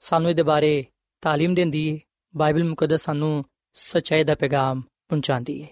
ਸਾਨੂੰ 0.05 0.31
ਇਹਦੇ 0.31 0.43
ਬਾਰੇ 0.43 0.73
تعلیم 1.23 1.55
ਦਿੰਦੀ 1.55 1.91
ਹੈ 1.93 1.99
ਬਾਈਬਲ 2.35 2.65
ਮੁਕੱਦਸ 2.65 3.03
ਸਾਨੂੰ 3.03 3.45
ਸਚਾਈ 3.75 4.25
ਦਾ 4.25 4.35
ਪੈਗਾਮ 4.35 4.81
ਪਹੁੰਚਾਉਂਦੀ 5.09 5.63
ਹੈ 5.63 5.69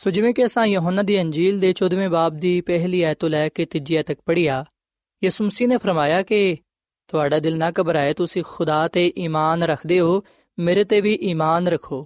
ਸੋ 0.00 0.10
ਜਿਵੇਂ 0.10 0.32
ਕਿ 0.34 0.44
ਅਸਾਂ 0.44 0.66
ਯਹੋਨਾ 0.66 1.02
ਦੀ 1.02 1.20
ਅੰਜੀਲ 1.20 1.58
ਦੇ 1.60 1.72
14ਵੇਂ 1.82 2.08
ਬਾਬ 2.08 2.38
ਦੀ 2.38 2.60
ਪਹਿਲੀ 2.60 3.02
ਆਇਤ 3.02 3.18
ਤੋਂ 3.18 3.30
ਲੈ 3.30 3.48
ਕੇ 3.48 3.64
ਤੀਜੀ 3.64 3.96
ਆਇਤ 3.96 4.06
ਤੱਕ 4.06 4.20
ਪੜ੍ਹਿਆ 4.26 4.64
ਯਿਸੂ 5.22 5.44
ਮਸੀਹ 5.44 5.68
ਨੇ 5.68 5.76
ਫਰਮਾਇਆ 5.76 6.22
ਕਿ 6.22 6.56
ਤੁਹਾਡਾ 7.08 7.38
ਦਿਲ 7.38 7.56
ਨਾ 7.58 7.70
ਘਬਰਾਏ 7.80 8.12
ਤੁਸੀਂ 8.14 8.42
ਖੁਦਾ 8.46 8.86
ਤੇ 8.88 9.06
ਈਮਾਨ 9.18 9.62
ਰੱਖਦੇ 9.62 10.00
ਹੋ 10.00 10.22
ਮੇਰੇ 10.58 10.84
ਤੇ 10.84 11.00
ਵੀ 11.00 11.14
ਈਮਾਨ 11.22 11.68
ਰੱਖੋ 11.68 12.04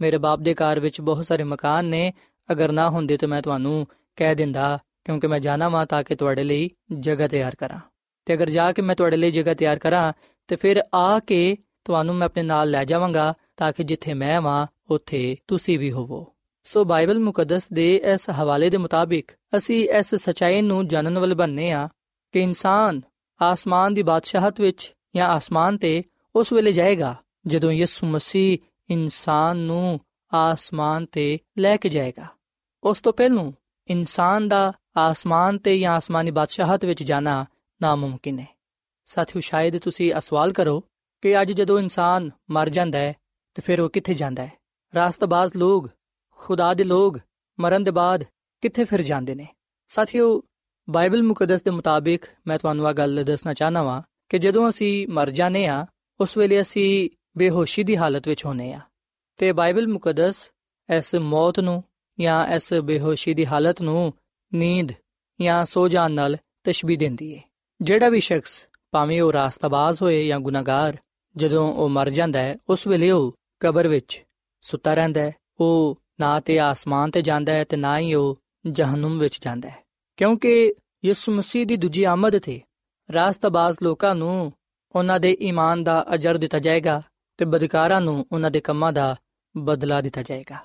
ਮੇਰੇ 0.00 0.18
ਬਾਪ 0.18 0.40
ਦੇ 0.40 0.54
ਘਰ 0.54 0.80
ਵਿੱਚ 0.80 1.00
ਬਹੁਤ 1.00 1.26
ਸਾਰੇ 1.26 1.44
ਮਕਾਨ 1.44 1.84
ਨੇ 1.84 2.12
ਅਗਰ 2.48 2.72
ਨਾ 2.72 2.88
ਹੁੰਦੇ 2.90 3.16
ਤਾਂ 3.16 3.28
ਮੈਂ 3.28 3.42
ਤੁਹਾਨੂੰ 3.42 3.86
ਕਹਿ 4.18 4.34
ਦਿੰਦਾ 4.34 4.78
ਕਿਉਂਕਿ 5.04 5.26
ਮੈਂ 5.26 5.40
ਜਾਣਾ 5.40 5.68
ਵਾਂ 5.68 5.84
ਤਾਂ 5.86 6.02
ਕਿ 6.04 6.14
ਤੁਹਾਡੇ 6.14 6.44
ਲਈ 6.44 6.68
ਜਗ੍ਹਾ 6.98 7.28
ਤਿਆਰ 7.28 7.54
ਕਰਾਂ 7.54 7.80
ਤੇ 8.25 8.33
ਅਗਰ 8.33 8.49
ਜਾ 8.49 8.71
ਕੇ 8.71 8.81
ਮੈਂ 8.81 8.95
ਤੁਹਾਡੇ 8.95 9.17
ਲਈ 9.17 9.31
ਜਗ੍ਹਾ 9.31 9.53
ਤਿਆਰ 9.53 9.79
ਕਰਾਂ, 9.79 10.13
ਤੇ 10.47 10.55
ਫਿਰ 10.55 10.83
ਆ 10.93 11.19
ਕੇ 11.19 11.57
ਤੁਹਾਨੂੰ 11.83 12.15
ਮੈਂ 12.15 12.25
ਆਪਣੇ 12.25 12.43
ਨਾਲ 12.43 12.69
ਲੈ 12.69 12.85
ਜਾਵਾਂਗਾ, 12.85 13.33
ਤਾਂ 13.57 13.71
ਕਿ 13.71 13.83
ਜਿੱਥੇ 13.83 14.13
ਮੈਂ 14.13 14.41
ਵਾਂ, 14.41 14.67
ਉੱਥੇ 14.89 15.35
ਤੁਸੀਂ 15.47 15.79
ਵੀ 15.79 15.91
ਹੋਵੋ। 15.91 16.33
ਸੋ 16.63 16.83
ਬਾਈਬਲ 16.83 17.19
ਮੁਕੱਦਸ 17.19 17.69
ਦੇ 17.73 17.95
ਇਸ 17.95 18.29
ਹਵਾਲੇ 18.29 18.69
ਦੇ 18.69 18.77
ਮੁਤਾਬਿਕ 18.77 19.31
ਅਸੀਂ 19.57 19.89
ਇਸ 19.89 20.15
ਸਚਾਈ 20.15 20.61
ਨੂੰ 20.61 20.87
ਜਾਣਨ 20.87 21.19
ਵਾਲੇ 21.19 21.35
ਬੰਨੇ 21.35 21.71
ਆ 21.71 21.89
ਕਿ 22.31 22.39
ਇਨਸਾਨ 22.39 23.01
ਆਸਮਾਨ 23.41 23.93
ਦੀ 23.93 24.03
ਬਾਦਸ਼ਾਹਤ 24.03 24.61
ਵਿੱਚ 24.61 24.93
ਜਾਂ 25.15 25.27
ਆਸਮਾਨ 25.27 25.77
ਤੇ 25.77 26.03
ਉਸ 26.35 26.53
ਵੇਲੇ 26.53 26.71
ਜਾਏਗਾ, 26.71 27.15
ਜਦੋਂ 27.47 27.71
ਯਿਸੂ 27.71 28.07
ਮਸੀਹ 28.07 28.57
ਇਨਸਾਨ 28.89 29.57
ਨੂੰ 29.57 29.99
ਆਸਮਾਨ 30.33 31.05
ਤੇ 31.05 31.39
ਲੈ 31.57 31.77
ਕੇ 31.77 31.89
ਜਾਏਗਾ। 31.89 32.25
ਉਸ 32.83 32.99
ਤੋਂ 32.99 33.13
ਪਹਿਲਾਂ 33.13 33.51
ਇਨਸਾਨ 33.87 34.47
ਦਾ 34.47 34.73
ਆਸਮਾਨ 34.97 35.57
ਤੇ 35.57 35.79
ਜਾਂ 35.79 35.93
ਆਸਮਾਨੀ 35.93 36.31
ਬਾਦਸ਼ਾਹਤ 36.31 36.85
ਵਿੱਚ 36.85 37.03
ਜਾਣਾ 37.03 37.45
ਨਾਮੁਮਕਿਨ 37.81 38.39
ਹੈ। 38.39 38.47
ਸਾਥੀਓ, 39.05 39.41
ਸ਼ਾਇਦ 39.41 39.77
ਤੁਸੀਂ 39.77 40.13
ਸਵਾਲ 40.19 40.53
ਕਰੋ 40.53 40.83
ਕਿ 41.21 41.41
ਅੱਜ 41.41 41.51
ਜਦੋਂ 41.51 41.79
ਇਨਸਾਨ 41.79 42.31
ਮਰ 42.51 42.69
ਜਾਂਦਾ 42.69 42.99
ਹੈ, 42.99 43.13
ਤੇ 43.53 43.61
ਫਿਰ 43.61 43.81
ਉਹ 43.81 43.89
ਕਿੱਥੇ 43.89 44.13
ਜਾਂਦਾ 44.13 44.45
ਹੈ? 44.45 44.51
ਰਾਸਤਬਾਜ਼ 44.95 45.57
ਲੋਕ, 45.57 45.89
ਖੁਦਾ 46.31 46.73
ਦੇ 46.73 46.83
ਲੋਕ 46.83 47.19
ਮਰਨ 47.59 47.83
ਦੇ 47.83 47.91
ਬਾਅਦ 47.91 48.23
ਕਿੱਥੇ 48.61 48.83
ਫਿਰ 48.83 49.01
ਜਾਂਦੇ 49.01 49.35
ਨੇ? 49.35 49.47
ਸਾਥੀਓ, 49.87 50.43
ਬਾਈਬਲ 50.89 51.23
ਮੁਕੱਦਸ 51.23 51.61
ਦੇ 51.61 51.71
ਮੁਤਾਬਿਕ 51.71 52.25
ਮੈਂ 52.47 52.57
ਤੁਹਾਨੂੰ 52.57 52.89
ਇਹ 52.89 52.93
ਗੱਲ 52.93 53.23
ਦੱਸਣਾ 53.23 53.53
ਚਾਹਨਾ 53.53 53.83
ਵਾਂ 53.83 54.01
ਕਿ 54.29 54.39
ਜਦੋਂ 54.39 54.69
ਅਸੀਂ 54.69 55.07
ਮਰ 55.07 55.31
ਜਾਂਦੇ 55.31 55.67
ਆ 55.67 55.85
ਉਸ 56.19 56.37
ਵੇਲੇ 56.37 56.61
ਅਸੀਂ 56.61 57.09
ਬੇਹੋਸ਼ੀ 57.37 57.83
ਦੀ 57.83 57.97
ਹਾਲਤ 57.97 58.27
ਵਿੱਚ 58.27 58.45
ਹੁੰਨੇ 58.45 58.73
ਆ 58.73 58.79
ਤੇ 59.37 59.51
ਬਾਈਬਲ 59.51 59.87
ਮੁਕੱਦਸ 59.87 60.51
ਇਸ 60.97 61.15
ਮੌਤ 61.15 61.59
ਨੂੰ 61.59 61.83
ਜਾਂ 62.19 62.47
ਇਸ 62.47 62.73
ਬੇਹੋਸ਼ੀ 62.73 63.33
ਦੀ 63.33 63.45
ਹਾਲਤ 63.45 63.81
ਨੂੰ 63.81 64.13
ਨੀਂਦ 64.53 64.91
ਜਾਂ 65.41 65.65
ਸੋ 65.65 65.87
ਜਾਣ 65.87 66.11
ਨਾਲ 66.11 66.37
ਤਸ਼ਬੀਹ 66.63 66.97
ਦਿੰਦੀ 66.97 67.37
ਹੈ 67.37 67.43
ਜਿਹੜਾ 67.81 68.09
ਵੀ 68.09 68.19
ਸ਼ਖਸ 68.19 68.67
ਭਾਵੇਂ 68.91 69.21
ਉਹ 69.21 69.33
ਰਾਸਤਾਬਾਜ਼ 69.33 70.01
ਹੋਏ 70.01 70.27
ਜਾਂ 70.27 70.39
ਗੁਨਾਹਗਾਰ, 70.39 70.97
ਜਦੋਂ 71.37 71.73
ਉਹ 71.73 71.89
ਮਰ 71.89 72.09
ਜਾਂਦਾ 72.09 72.39
ਹੈ, 72.39 72.55
ਉਸ 72.69 72.87
ਵੇਲੇ 72.87 73.11
ਉਹ 73.11 73.35
ਕਬਰ 73.59 73.87
ਵਿੱਚ 73.87 74.23
ਸੁੱਤਾ 74.61 74.93
ਰਹਿੰਦਾ 74.93 75.21
ਹੈ। 75.21 75.31
ਉਹ 75.59 76.01
ਨਾ 76.19 76.39
ਤੇ 76.39 76.59
ਆਸਮਾਨ 76.59 77.11
ਤੇ 77.11 77.21
ਜਾਂਦਾ 77.21 77.53
ਹੈ 77.53 77.63
ਤੇ 77.63 77.77
ਨਾ 77.77 77.99
ਹੀ 77.99 78.13
ਉਹ 78.13 78.39
ਜਹਨਮ 78.65 79.19
ਵਿੱਚ 79.19 79.39
ਜਾਂਦਾ 79.41 79.69
ਹੈ। 79.69 79.83
ਕਿਉਂਕਿ 80.17 80.73
ਯਿਸੂ 81.05 81.31
ਮਸੀਹ 81.31 81.65
ਦੀ 81.65 81.77
ਦੂਜੀ 81.77 82.03
ਆਮਦ 82.03 82.39
ਤੇ 82.39 82.61
ਰਾਸਤਾਬਾਜ਼ 83.13 83.77
ਲੋਕਾਂ 83.83 84.15
ਨੂੰ 84.15 84.53
ਉਹਨਾਂ 84.95 85.19
ਦੇ 85.19 85.37
ਈਮਾਨ 85.41 85.83
ਦਾ 85.83 86.05
ਅਜਰ 86.13 86.37
ਦਿੱਤਾ 86.37 86.59
ਜਾਏਗਾ 86.59 87.01
ਤੇ 87.37 87.45
ਬਦਕਾਰਾਂ 87.45 88.01
ਨੂੰ 88.01 88.25
ਉਹਨਾਂ 88.31 88.51
ਦੇ 88.51 88.59
ਕੰਮਾਂ 88.59 88.93
ਦਾ 88.93 89.15
ਬਦਲਾ 89.57 90.01
ਦਿੱਤਾ 90.01 90.23
ਜਾਏਗਾ। 90.23 90.57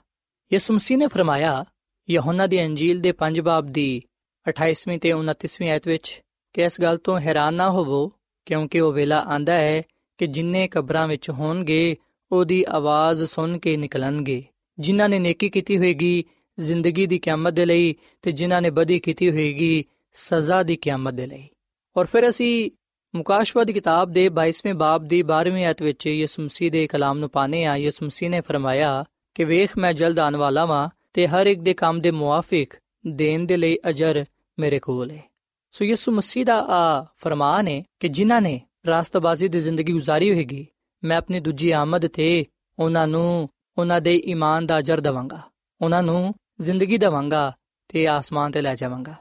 ਯਿਸੂ 0.53 0.75
ਮਸੀਹ 0.75 0.99
ਨੇ 0.99 1.07
ਫਰਮਾਇਆ, 1.07 1.65
ਯਹੋਨਾ 2.11 2.47
ਦੀ 2.47 2.65
ਅੰਜੀਲ 2.65 3.01
ਦੇ 3.01 3.13
5 3.13 3.41
ਬਾਬ 3.41 3.67
ਦੀ 3.67 4.03
28ਵੀਂ 4.49 4.99
ਤੇ 4.99 5.13
29ਵੀਂ 5.13 5.71
ਆਇਤ 5.71 5.89
ਵਿੱਚ 5.89 6.23
ਕਿ 6.53 6.63
ਇਸ 6.63 6.81
ਗੱਲ 6.81 6.97
ਤੋਂ 6.97 7.21
ਹੈਰਾਨ 7.21 7.55
ਨਾ 7.55 7.71
ਹੋਵੋ, 7.71 8.13
ਕਿਉਂਕਿ 8.47 8.81
ਉਹ 8.81 8.93
ਵੇਲਾ 8.93 9.21
ਆਂਦਾ 9.21 9.53
ਹੈ 9.53 9.83
ਕਿ 10.19 10.27
ਜਿੰਨੇ 10.27 10.69
ਕਬਰਾਂ 10.69 11.09
ਵਿੱਚ 11.09 11.31
ਹੋਣਗੇ, 11.31 11.97
ਉਹਦੀ 12.33 12.65
ਆਵਾਜ਼ 12.69 13.25
ਸੁਣ 13.25 13.59
ਕੇ 13.59 13.77
ਨਿਕਲਣਗੇ। 13.77 14.45
ਜਿਨ੍ਹਾਂ 14.79 15.09
ਨੇ 15.09 15.19
ਨੇਕੀ 15.19 15.49
ਕੀਤੀ 15.49 15.79
ਹੋਏਗੀ 15.79 16.25
ਜ਼ਿੰਦਗੀ 16.61 17.07
ਦੀ 17.07 17.19
ਕਿਆਮਤ 17.19 17.53
ਦੇ 17.53 17.65
ਲਈ 17.65 17.95
ਤੇ 18.23 18.33
ਜਿਨ੍ਹਾਂ 18.33 18.63
ਨੇ 18.63 18.71
ਬਦੀ 18.71 18.99
ਕੀਤੀ 18.99 19.31
ਹੋਏਗੀ 19.31 19.85
ਸਜ਼ਾ 20.13 20.63
ਦੀ 20.63 20.77
ਕਿਆਮਤ 20.77 21.15
ਦੇ 21.15 21.27
ਲਈ। 21.27 21.49
ਔਰ 21.97 22.05
ਫਿਰ 22.05 22.29
ਅਸੀਂ 22.29 22.71
ਮੁਕਾਸ਼ਵਾ 23.15 23.65
ਦੀ 23.65 23.73
ਕਿਤਾਬ 23.73 24.13
ਦੇ 24.13 24.29
22ਵੇਂ 24.29 24.75
ਬਾਬ 24.75 25.05
ਦੀ 25.05 25.23
12ਵੀਂ 25.23 25.65
ਆਇਤ 25.65 25.83
ਵਿੱਚ 25.83 26.07
ਯਿਸੂ 26.07 26.43
ਮਸੀਹ 26.43 26.71
ਦੇ 26.71 26.87
ਕਲਾਮ 26.87 27.19
ਨੂੰ 27.19 27.31
ਪਾਣੇ 27.31 27.65
ਆ 27.65 27.77
ਯਿਸੂ 27.77 28.07
ਮਸੀਹ 28.07 28.31
ਨੇ 28.31 28.41
ਫਰਮਾਇਆ 28.41 29.05
ਕਿ 29.35 29.45
ਵੇਖ, 29.45 29.79
ਮੈਂ 29.79 29.93
ਜਲਦ 29.93 30.19
ਆਉਣ 30.19 30.37
ਵਾਲਾ 30.37 30.65
ਵਾਂ 30.65 30.89
ਤੇ 31.13 31.27
ਹਰ 31.27 31.47
ਇੱਕ 31.47 31.61
ਦੇ 31.61 31.75
ਕੰਮ 31.75 32.01
ਦੇ 32.01 32.11
ਮੁਆਫਿਕ 32.11 32.75
ਦੇਣ 33.07 33.47
ਦੇ 33.47 33.57
ਲਈ 33.57 33.79
ਅਜਰ 33.89 34.25
ਮੇਰੇ 34.59 34.79
ਕੋਲ 34.79 35.11
ਹੈ 35.11 35.30
ਸੋ 35.72 35.86
ਯਿਸੂ 35.86 36.12
ਮਸੀਹ 36.12 36.46
ਦਾ 36.46 36.66
ਆ 36.70 37.06
ਫਰਮਾਨ 37.18 37.68
ਹੈ 37.68 37.82
ਕਿ 38.00 38.08
ਜਿਨ੍ਹਾਂ 38.08 38.42
ਨੇ 38.42 38.60
ਰਾਸਤਬਾਜ਼ੀ 38.88 39.48
ਦੀ 39.48 39.60
ਜ਼ਿੰਦਗੀ 39.60 39.94
گزارੀ 39.94 40.34
ਹੋਏਗੀ 40.34 40.66
ਮੈਂ 41.04 41.18
ਆਪਣੀ 41.18 41.40
ਦੂਜੀ 41.40 41.72
ਆਮਦ 41.72 42.08
ਤੇ 42.08 42.46
ਉਹਨਾਂ 42.80 43.08
ਨੂੰ 43.08 43.50
ਉਹਨਾਂ 43.78 44.02
ਦੇ 44.02 44.16
ਈਮਾਨ 44.26 44.66
ਦਾ 44.66 44.80
ਅਜਰ 44.80 45.02
ਦਵਾਂਗਾ 45.02 45.42
ਉਹਨਾਂ 45.82 46.04
ਨੂੰ 46.04 46.34
ਜ਼ਿੰਦਗੀ 46.62 46.98
ਦਵਾਂਗਾ 46.98 47.52
ਤੇ 47.90 48.08
ਆਸਮਾਨ 48.08 48.52
ਤੇ 48.52 48.62
ਲੈ 48.62 48.76
ਜਾਵਾਂਗਾ 48.76 49.16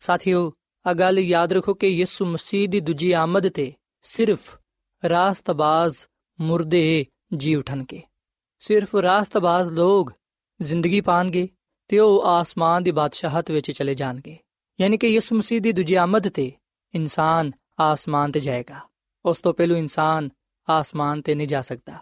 ਸਾਥੀਓ 0.00 0.52
ਆ 0.86 0.92
ਗੱਲ 0.92 1.18
ਯਾਦ 1.18 1.52
ਰੱਖੋ 1.52 1.74
ਕਿ 1.74 1.88
ਯਿਸੂ 1.88 2.24
ਮਸੀਹ 2.24 2.68
ਦੀ 2.68 2.80
ਦੂਜੀ 2.80 3.12
ਆਮਦ 3.12 3.48
ਤੇ 3.48 3.72
ਸਿਰਫ 4.02 4.58
ਰਾਸਤਬਾਜ਼ 5.02 5.96
ਮੁਰਦੇ 6.40 7.04
ਜੀ 7.36 7.54
ਉਠਣਗੇ 7.54 8.02
ਸਿਰਫ 8.58 8.96
ਰਾਸਤਬਾਜ਼ 8.96 9.72
ਲੋਗ 9.72 10.10
ਜ਼ਿੰਦਗੀ 10.60 11.00
ਪਾਣਗੇ 11.00 11.48
ਤੇ 11.88 11.98
ਉਹ 11.98 12.26
ਆਸਮਾਨ 12.26 12.82
ਦੀ 12.82 12.90
ਬਾਦਸ਼ਾਹਤ 12.90 13.50
ਵਿੱਚ 13.50 13.70
ਚਲੇ 13.70 13.94
ਜਾਣਗੇ 13.94 14.38
ਯਾਨੀ 14.81 14.97
ਕਿ 14.97 15.07
ਯਿਸੂ 15.07 15.35
ਮਸੀਹ 15.35 15.61
ਦੀ 15.61 15.71
ਦੂਜੀ 15.71 15.95
ਆਮਦ 15.95 16.29
ਤੇ 16.29 16.51
ਇਨਸਾਨ 16.95 17.51
ਆਸਮਾਨ 17.79 18.31
ਤੇ 18.31 18.39
ਜਾਏਗਾ। 18.39 18.79
ਉਸ 19.25 19.39
ਤੋਂ 19.39 19.53
ਪਹਿਲੂ 19.53 19.75
ਇਨਸਾਨ 19.75 20.29
ਆਸਮਾਨ 20.69 21.21
ਤੇ 21.21 21.35
ਨਹੀਂ 21.35 21.47
ਜਾ 21.47 21.61
ਸਕਦਾ। 21.61 21.97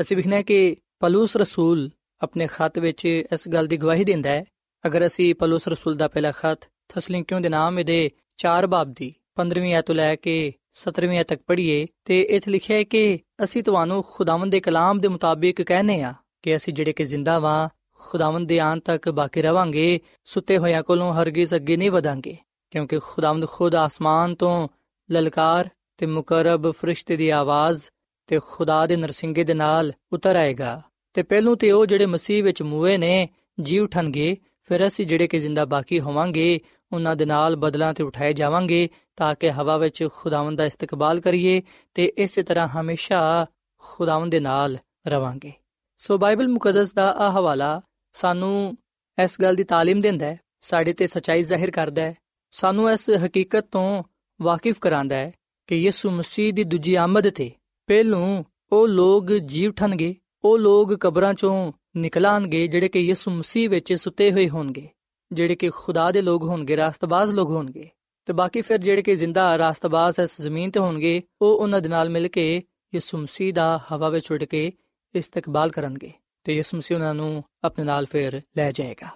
ਅਸੀਂ 0.00 0.16
ਵਿਖਣਾ 0.16 0.42
ਕਿ 0.42 0.76
ਪਲੂਸ 1.00 1.36
ਰਸੂਲ 1.36 1.90
ਆਪਣੇ 2.20 2.46
ਖਤ 2.46 2.78
ਵਿੱਚ 2.78 3.04
ਇਸ 3.04 3.48
ਗੱਲ 3.48 3.66
ਦੀ 3.66 3.76
ਗਵਾਹੀ 3.76 4.04
ਦਿੰਦਾ 4.04 4.30
ਹੈ, 4.30 4.44
ਅਗਰ 4.86 5.06
ਅਸੀਂ 5.06 5.34
ਪਲੂਸ 5.34 5.68
ਰਸੂਲ 5.68 5.96
ਦਾ 5.96 6.08
ਪਹਿਲਾ 6.08 6.30
ਖਤ 6.30 6.60
ਥਸਲਿੰਕਿयों 6.88 7.42
ਦੇ 7.42 7.48
ਨਾਮ 7.48 7.78
ਇਹਦੇ 7.78 8.10
4 8.36 8.66
ਬਾਬ 8.66 8.92
ਦੀ 8.96 9.14
15ਵੀਂ 9.34 9.74
ਆਇਤ 9.74 9.86
ਤੋਂ 9.86 9.94
ਲੈ 9.94 10.16
ਕੇ 10.16 10.52
17ਵੀਂ 10.74 11.18
ਆਇਤ 11.18 11.28
ਤੱਕ 11.28 11.42
ਪੜ੍ਹੀਏ 11.46 11.86
ਤੇ 12.04 12.22
ਇੱਥੇ 12.22 12.50
ਲਿਖਿਆ 12.50 12.76
ਹੈ 12.76 12.82
ਕਿ 12.82 13.18
ਅਸੀਂ 13.44 13.62
ਤੁਹਾਨੂੰ 13.62 14.04
ਖੁਦਾਵੰਦ 14.10 14.52
ਦੇ 14.52 14.60
ਕਲਾਮ 14.60 15.00
ਦੇ 15.00 15.08
ਮੁਤਾਬਿਕ 15.08 15.62
ਕਹਨੇ 15.62 16.02
ਆ 16.02 16.14
ਕਿ 16.42 16.56
ਅਸੀਂ 16.56 16.74
ਜਿਹੜੇ 16.74 16.92
ਕਿ 16.92 17.04
ਜ਼ਿੰਦਾ 17.04 17.38
ਵਾਂ 17.38 17.68
ਖੁਦਾਵੰਦ 18.06 18.48
ਦੇ 18.48 18.58
ਆਨ 18.58 18.80
ਤੱਕ 18.80 19.08
ਬਾਕੀ 19.08 19.42
ਰਵਾਂਗੇ, 19.42 20.00
ਸੁੱਤੇ 20.24 20.58
ਹੋਇਆਂ 20.58 20.82
ਕੋਲੋਂ 20.82 21.12
ਹਰਗਿਜ਼ 21.12 21.54
ਅੱਗੇ 21.54 21.76
ਨਹੀਂ 21.76 21.90
ਵਧਾਂਗੇ, 21.90 22.36
ਕਿਉਂਕਿ 22.70 22.98
ਖੁਦਾਵੰਦ 22.98 23.48
ਖੁਦ 23.48 23.74
ਆਸਮਾਨ 23.74 24.34
ਤੋਂ 24.34 24.68
ਲਲਕਾਰ 25.10 25.70
ਤੇ 25.98 26.06
ਮੁਕਰਬ 26.06 26.70
ਫਰਿਸ਼ਤੇ 26.70 27.16
ਦੀ 27.16 27.30
ਆਵਾਜ਼ 27.30 27.82
ਤੇ 28.26 28.40
ਖੁਦਾ 28.50 28.86
ਦੇ 28.86 28.96
ਨਰਸਿੰਗੇ 28.96 29.44
ਦੇ 29.44 29.54
ਨਾਲ 29.54 29.92
ਉਤਰ 30.12 30.36
ਆਏਗਾ। 30.36 30.82
ਤੇ 31.14 31.22
ਪਹਿਲੋਂ 31.22 31.56
ਤੇ 31.56 31.70
ਉਹ 31.70 31.86
ਜਿਹੜੇ 31.86 32.06
ਮਸੀਹ 32.06 32.44
ਵਿੱਚ 32.44 32.62
ਮੂਏ 32.62 32.96
ਨੇ, 32.96 33.28
ਜੀ 33.60 33.78
ਉਠਣਗੇ, 33.78 34.36
ਫਿਰ 34.62 34.86
ਅਸੀਂ 34.86 35.06
ਜਿਹੜੇ 35.06 35.26
ਕਿ 35.26 35.38
ਜ਼ਿੰਦਾ 35.38 35.64
ਬਾਕੀ 35.64 36.00
ਹੋਵਾਂਗੇ, 36.00 36.60
ਉਹਨਾਂ 36.92 37.16
ਦੇ 37.16 37.24
ਨਾਲ 37.24 37.56
ਬਦਲਾਂ 37.56 37.94
ਤੇ 37.94 38.04
ਉਠਾਏ 38.04 38.32
ਜਾਵਾਂਗੇ, 38.32 38.88
ਤਾਂ 39.16 39.34
ਕਿ 39.40 39.52
ਹਵਾ 39.52 39.76
ਵਿੱਚ 39.76 40.08
ਖੁਦਾਵੰਦ 40.14 40.58
ਦਾ 40.58 40.64
ਇਸਤਕਬਾਲ 40.64 41.20
ਕਰੀਏ 41.20 41.62
ਤੇ 41.94 42.12
ਇਸੇ 42.18 42.42
ਤਰ੍ਹਾਂ 42.42 42.68
ਹਮੇਸ਼ਾ 42.68 43.46
ਖੁਦਾਵੰਦ 43.78 44.32
ਦੇ 44.32 44.40
ਨਾਲ 44.40 44.78
ਰਵਾਂਗੇ। 45.06 45.52
ਸੋ 45.98 46.18
ਬਾਈਬਲ 46.18 46.48
ਮੁਕੱਦਸ 46.48 46.92
ਦਾ 46.92 47.12
ਆ 47.12 47.30
ਹਵਾਲਾ 47.30 47.80
ਸਾਨੂੰ 48.15 48.77
ਇਸ 49.17 49.41
ਗੱਲ 49.41 49.55
ਦੀ 49.55 49.63
تعلیم 49.63 50.01
ਦਿੰਦਾ 50.01 50.25
ਹੈ 50.25 50.37
ਸਾਡੇ 50.61 50.93
ਤੇ 50.93 51.07
ਸਚਾਈ 51.07 51.41
ਜ਼ਾਹਿਰ 51.41 51.71
ਕਰਦਾ 51.71 52.01
ਹੈ 52.01 52.15
ਸਾਨੂੰ 52.53 52.91
ਇਸ 52.91 53.09
ਹਕੀਕਤ 53.25 53.67
ਤੋਂ 53.71 54.03
ਵਾਕਿਫ 54.39 54.79
ਕਰਾਂਦਾ 54.79 55.15
ਹੈ 55.15 55.31
ਕਿ 55.69 55.75
ਯਿਸੂ 55.75 56.09
ਮਸੀਹ 56.09 56.53
ਦੀ 56.53 56.63
ਦੂਜੀ 56.63 56.95
ਆਮਦ 56.95 57.29
ਤੇ 57.29 57.51
ਪਹਿਲੋਂ 57.89 58.43
ਉਹ 58.71 58.87
ਲੋਕ 58.87 59.31
ਜੀ 59.31 59.65
ਉਠਣਗੇ 59.67 60.15
ਉਹ 60.43 60.57
ਲੋਕ 60.57 60.93
ਕਬਰਾਂ 60.93 61.33
ਚੋਂ 61.33 61.71
ਨਿਕਲਾਂਗੇ 61.95 62.67
ਜਿਹੜੇ 62.67 62.87
ਕਿ 62.87 62.99
ਯਿਸੂ 62.99 63.31
ਮਸੀਹ 63.31 63.69
ਵਿੱਚ 63.69 63.93
ਸੁੱਤੇ 63.93 64.31
ਹੋਏ 64.31 64.47
ਹੋਣਗੇ 64.49 64.87
ਜਿਹੜੇ 65.31 65.55
ਕਿ 65.55 65.69
ਖੁਦਾ 65.69 66.11
ਦੇ 66.11 66.21
ਲੋਕ 66.21 66.43
ਹੋਣਗੇ 66.43 66.77
ਰਾਸਤਬਾਜ਼ 66.77 67.31
ਲੋਕ 67.31 67.49
ਹੋਣਗੇ 67.49 67.89
ਤੇ 68.27 68.33
ਬਾਕੀ 68.33 68.61
ਫਿਰ 68.61 68.77
ਜਿਹੜੇ 68.77 69.01
ਕਿ 69.01 69.15
ਜ਼ਿੰਦਾ 69.15 69.57
ਰਾਸਤਬਾਜ਼ 69.57 70.19
ਇਸ 70.19 70.41
ਜ਼ਮੀਨ 70.41 70.71
ਤੇ 70.71 70.79
ਹੋਣਗੇ 70.79 71.21
ਉਹ 71.41 71.57
ਉਹਨਾਂ 71.57 71.81
ਦੇ 71.81 71.89
ਨਾਲ 71.89 72.09
ਮਿਲ 72.09 72.27
ਕੇ 72.27 72.63
ਯਿਸੂ 72.93 73.17
ਮਸੀਹ 73.17 73.53
ਦਾ 73.53 73.79
ਹਵਾ 73.91 74.09
ਵਿੱਚ 74.09 74.31
ਉੱਡ 74.31 74.43
ਕੇ 74.43 74.71
ਇਸਤਕਬਾਲ 75.15 75.69
ਕਰਨਗੇ 75.69 76.11
ਤੇ 76.44 76.56
ਯਿਸੂ 76.56 76.76
ਮਸੀਹ 76.76 76.96
ਉਹਨਾਂ 76.96 77.14
ਨੂੰ 77.14 77.44
ਆਪਣੇ 77.64 77.84
ਨਾਲ 77.84 78.06
ਫਿਰ 78.06 78.40
ਲੈ 78.56 78.72
ਜਾਏਗਾ। 78.72 79.08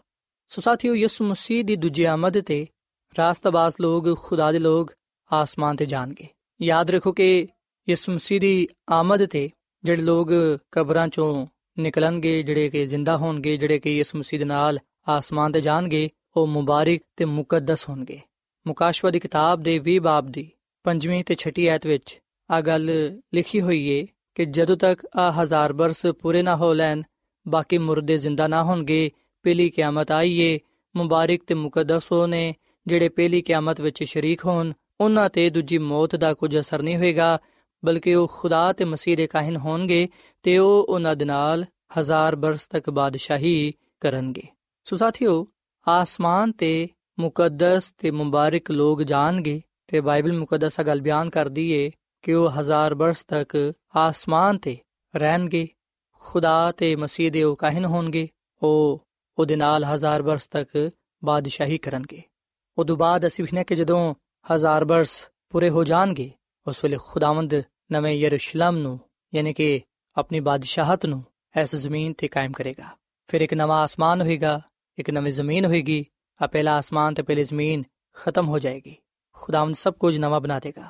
ਸੋ 0.49 0.61
ਸਾਥੀਓ, 0.61 0.95
ਯਿਸੂ 0.95 1.25
ਮਸੀਹ 1.25 1.65
ਦੀ 1.65 1.77
ਦੂਜੀ 1.77 2.05
ਆਮਦ 2.05 2.41
ਤੇ 2.41 2.67
ਰਾਸਤਬਾਜ਼ 3.19 3.75
ਲੋਕ, 3.81 4.19
ਖੁਦਾ 4.19 4.53
ਦੇ 4.53 4.59
ਲੋਕ 4.59 4.93
ਆਸਮਾਨ 5.33 5.77
ਤੇ 5.77 5.87
ਜਾਣਗੇ। 5.87 6.29
ਯਾਦ 6.63 6.91
ਰੱਖੋ 6.91 7.13
ਕਿ 7.13 7.49
ਯਿਸੂ 7.89 8.13
ਮਸੀਹ 8.13 8.41
ਦੀ 8.41 8.69
ਆਮਦ 8.91 9.27
ਤੇ 9.27 9.51
ਜਿਹੜੇ 9.85 10.03
ਲੋਕ 10.03 10.29
ਕਬਰਾਂ 10.73 11.09
ਚੋਂ 11.09 11.47
ਨਿਕਲਣਗੇ, 11.79 12.43
ਜਿਹੜੇ 12.43 12.69
ਕਿ 12.69 12.87
ਜ਼ਿੰਦਾ 12.87 13.17
ਹੋਣਗੇ, 13.17 13.57
ਜਿਹੜੇ 13.57 13.79
ਕਿ 13.79 13.91
ਯਿਸੂ 13.91 14.19
ਮਸੀਹ 14.19 14.39
ਦੇ 14.39 14.45
ਨਾਲ 14.45 14.79
ਆਸਮਾਨ 15.09 15.53
ਤੇ 15.53 15.61
ਜਾਣਗੇ, 15.61 16.11
ਉਹ 16.37 16.47
ਮੁਬਾਰਕ 16.47 17.01
ਤੇ 17.17 17.25
ਮੁਕੱਦਸ 17.25 17.89
ਹੋਣਗੇ। 17.89 18.21
ਮੁਕਾਸ਼ਵਾ 18.67 19.11
ਦੀ 19.11 19.21
ਕਿਤਾਬ 19.21 19.63
ਦੇ 19.63 19.79
20 19.79 19.99
ਬਾਬ 19.99 20.27
ਦੀ 20.27 20.51
5ਵੀਂ 20.85 21.25
ਤੇ 21.25 21.35
6ਵੀਂ 21.35 21.71
ਆਇਤ 21.71 21.87
ਵਿੱਚ 21.87 22.21
ਆ 22.51 22.61
ਗੱਲ 22.61 22.91
ਲਿਖੀ 23.35 23.61
ਹੋਈ 23.61 23.87
ਏ 23.87 24.07
ਕਿ 24.35 24.45
ਜਦੋਂ 24.45 24.77
ਤੱਕ 24.77 25.07
ਆ 25.17 25.31
ਹਜ਼ਾਰ 25.31 25.73
ਬਰਸ 25.73 26.07
ਪੂਰੇ 26.07 26.43
ਨਾ 26.43 26.57
ਹੋ 26.57 26.73
ਲੈਣ 26.73 27.03
ਬਾਕੀ 27.49 27.79
ਮੁਰਦੇ 27.79 28.19
ਜ਼ਿੰਦਾ 28.19 28.47
ਨਾ 28.47 28.63
ਹੋਣਗੇ। 28.63 29.11
ਪਹਿਲੀ 29.43 29.71
ਕਿਆਮਤ 29.71 30.13
ਆਈਏ 30.13 30.59
ਮੁਬਾਰਕ 30.97 31.41
ਤੇ 31.47 31.55
ਮੁਕੱਦਸ 31.55 32.13
ਹੋਣੇ 32.13 32.55
ਜਿਹੜੇ 32.87 33.09
ਪਹਿਲੀ 33.09 33.41
ਕਿਆਮਤ 33.41 33.81
ਵਿੱਚ 33.81 34.05
ਸ਼ਰੀਕ 34.05 34.47
ਹੋਣ, 34.47 34.73
ਉਹਨਾਂ 35.01 35.29
ਤੇ 35.29 35.51
ਦੂਜੀ 35.51 35.79
ਮੌਤ 35.79 36.17
ਦਾ 36.17 36.35
ਕੁਝ 36.35 36.59
ਅਸਰ 36.59 36.83
ਨਹੀਂ 36.83 36.97
ਹੋਏਗਾ, 36.97 37.39
ਬਲਕਿ 37.85 38.15
ਉਹ 38.15 38.31
ਖੁਦਾ 38.35 38.73
ਤੇ 38.73 38.85
ਮਸੀਹ 38.85 39.17
ਦੇ 39.17 39.27
ਕਾਹਨ 39.27 39.57
ਹੋਣਗੇ 39.57 40.09
ਤੇ 40.43 40.59
ਉਹ 40.59 40.87
ਉਹਨਾਂ 40.89 41.17
ਦੇ 41.17 41.25
ਨਾਲ 41.25 41.65
ਹਜ਼ਾਰ 41.99 42.37
ਬਰਸ 42.37 42.67
ਤੱਕ 42.67 42.91
ਬਾਦਸ਼ਾਹੀ 42.91 43.73
ਕਰਨਗੇ। 44.01 44.43
ਸੋ 44.85 44.97
ਸਾਥੀਓ, 44.97 45.47
ਆਸਮਾਨ 45.89 46.53
ਤੇ 46.53 46.89
ਮੁਕੱਦਸ 47.19 47.95
ਤੇ 47.99 48.11
ਮੁਬਾਰਕ 48.11 48.71
ਲੋਕ 48.71 49.03
ਜਾਣਗੇ 49.03 49.63
ਤੇ 49.87 50.01
ਬਾਈਬਲ 50.01 50.39
ਮੁਕੱਦਸ 50.39 50.81
ਗੱਲ 50.81 51.01
ਬਿਆਨ 51.01 51.31
ਕਰਦੀ 51.31 51.71
ਏ 51.71 51.91
ਕਿ 52.23 52.33
ਉਹ 52.33 52.51
ਹਜ਼ਾਰ 52.51 52.95
ਬਰਸ 52.95 53.23
ਤੱਕ 53.23 53.73
ਆਸਮਾਨ 53.97 54.59
ਤੇ 54.59 54.79
ਰਹਿਣਗੇ। 55.17 55.69
ਖੁਦਾ 56.27 56.73
ਤੇ 56.73 56.95
ਮਸੀਹ 56.97 57.31
ਦੇ 57.31 57.43
ਉਹ 57.43 57.57
ਕਾਹਨ 57.57 57.85
ਹੋਣਗੇ 57.85 58.29
ਉਹ 58.63 59.01
ਉਹਦੇ 59.39 59.57
ਨਾਲ 59.57 59.85
ਹਜ਼ਾਰ 59.85 60.23
ਬਰਸ 60.23 60.47
ਤੱਕ 60.47 60.91
ਬਾਦਸ਼ਾਹੀ 61.23 61.79
ਕਰਨਗੇ 61.79 62.23
ਉਦੋਂ 62.79 62.97
ਬਾਅਦ 62.97 63.27
ਅਸੀਂ 63.27 63.45
ਵਿਖਨੇ 63.45 63.65
ਕਿ 63.65 63.75
ਜਦੋਂ 63.75 64.15
ਹਜ਼ਾਰ 64.47 64.85
ਬਰਸ 64.85 65.15
ਪੂਰੇ 65.51 65.71
ਹੋ 65.71 65.85
ਜਾਣਗੇ 65.85 66.31
ਉਸ 66.67 66.85
ਵੇਲੇ 66.85 66.97
ਖੁਦਾਵੰਦ 67.03 67.55
ਨਵੇਂ 67.93 68.15
ਯਰੂਸ਼ਲਮ 68.15 68.77
ਨੂੰ 68.77 68.99
ਯਾਨੀ 69.33 69.53
ਕਿ 69.53 69.81
ਆਪਣੀ 70.17 70.41
ਬਾਦਸ਼ਾਹਤ 70.41 71.07
ਨੂੰ 71.07 71.23
ਇਸ 71.55 71.75
ਜ਼ਮੀਨ 71.75 72.13
ਤੇ 72.13 72.29
ਕਾਇਮ 72.29 72.53
ਕਰੇਗਾ 72.53 72.97
ਫਿਰ 73.29 73.41
ਇੱਕ 73.41 73.55
ਨਵਾਂ 73.55 73.83
ਆਸਮਾਨ 73.83 74.23
ਹੋਏਗਾ 74.23 74.61
ਇੱਕ 74.99 75.11
ਨਵੀਂ 75.11 75.33
ਜ਼ਮੀਨ 75.33 75.67
ਹੋਏਗੀ 75.67 76.05
ਆ 76.41 76.47
ਪਹਿਲਾ 76.47 76.77
ਆਸਮਾਨ 76.77 77.15
ਤੇ 77.15 77.23
ਪਹਿਲੀ 77.23 77.45
ਜ਼ਮੀਨ 77.45 77.83
ਖਤਮ 78.17 78.49
ਹੋ 78.49 78.59
ਜਾਏਗੀ 78.59 78.97
ਖੁਦਾਵੰਦ 79.37 79.75
ਸਭ 79.75 79.95
ਕੁਝ 79.95 80.17
ਨਵਾਂ 80.19 80.41
ਬਣਾ 80.41 80.59
ਦੇਗਾ 80.59 80.89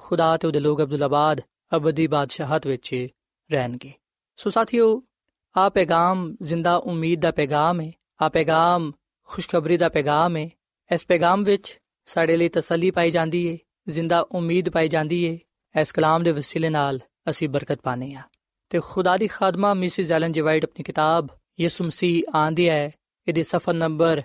ਖੁਦਾ 0.00 0.36
ਤੇ 0.36 0.46
ਉਹਦੇ 0.46 0.60
ਲੋਕ 0.60 0.82
ਅਬਦੁੱਲਾਬਾਦ 0.82 1.40
ਅਬਦੀ 1.76 2.06
ਬਾਦਸ਼ਾਹਤ 2.06 2.66
ਵਿੱਚ 2.66 2.94
ਰਹਿਣਗੇ 3.50 3.92
ਸੋ 4.42 4.50
ਸਾਥੀਓ 4.50 5.02
ਆ 5.56 5.68
ਪੈਗਾਮ 5.68 6.36
ਜ਼ਿੰਦਾ 6.42 6.76
ਉਮੀਦ 6.76 7.20
ਦਾ 7.20 7.30
ਪੈਗਾਮ 7.30 7.80
ਹੈ 7.80 7.92
ਆ 8.22 8.28
ਪੈਗਾਮ 8.28 8.92
ਖੁਸ਼ਖਬਰੀ 9.28 9.76
ਦਾ 9.76 9.88
ਪੈਗਾਮ 9.88 10.36
ਹੈ 10.36 10.48
ਇਸ 10.90 11.06
ਪੈਗਾਮ 11.06 11.44
ਵਿੱਚ 11.44 11.78
ਸਾਡੇ 12.06 12.36
ਲਈ 12.36 12.48
ਤਸੱਲੀ 12.48 12.90
ਪਾਈ 12.90 13.10
ਜਾਂਦੀ 13.10 13.48
ਹੈ 13.48 13.56
ਜ਼ਿੰਦਾ 13.88 14.20
ਉਮੀਦ 14.20 14.68
ਪਾਈ 14.68 14.88
ਜਾਂਦੀ 14.88 15.26
ਹੈ 15.28 15.80
ਇਸ 15.80 15.92
ਕਲਾਮ 15.92 16.22
ਦੇ 16.22 16.32
ਵਸੀਲੇ 16.32 16.68
ਨਾਲ 16.68 16.98
ਅਸੀਂ 17.30 17.48
ਬਰਕਤ 17.48 17.80
ਪਾਣੇ 17.80 18.14
ਆ 18.14 18.22
ਤੇ 18.70 18.80
ਖੁਦਾ 18.80 19.16
ਦੀ 19.16 19.26
ਖਾਦਮਾ 19.26 19.74
ਮਿਸਿਸ 19.74 20.10
ਐਲਨ 20.10 20.32
ਜੀ 20.32 20.40
ਵਾਈਟ 20.40 20.64
ਆਪਣੀ 20.64 20.82
ਕਿਤਾਬ 20.82 21.28
ਯਿਸੂ 21.60 21.84
ਮਸੀਹ 21.84 22.36
ਆਂਦੀ 22.36 22.68
ਹੈ, 22.68 22.92
ਇਹਦੇ 23.28 23.42
ਸਫਾ 23.42 23.72
ਨੰਬਰ 23.72 24.22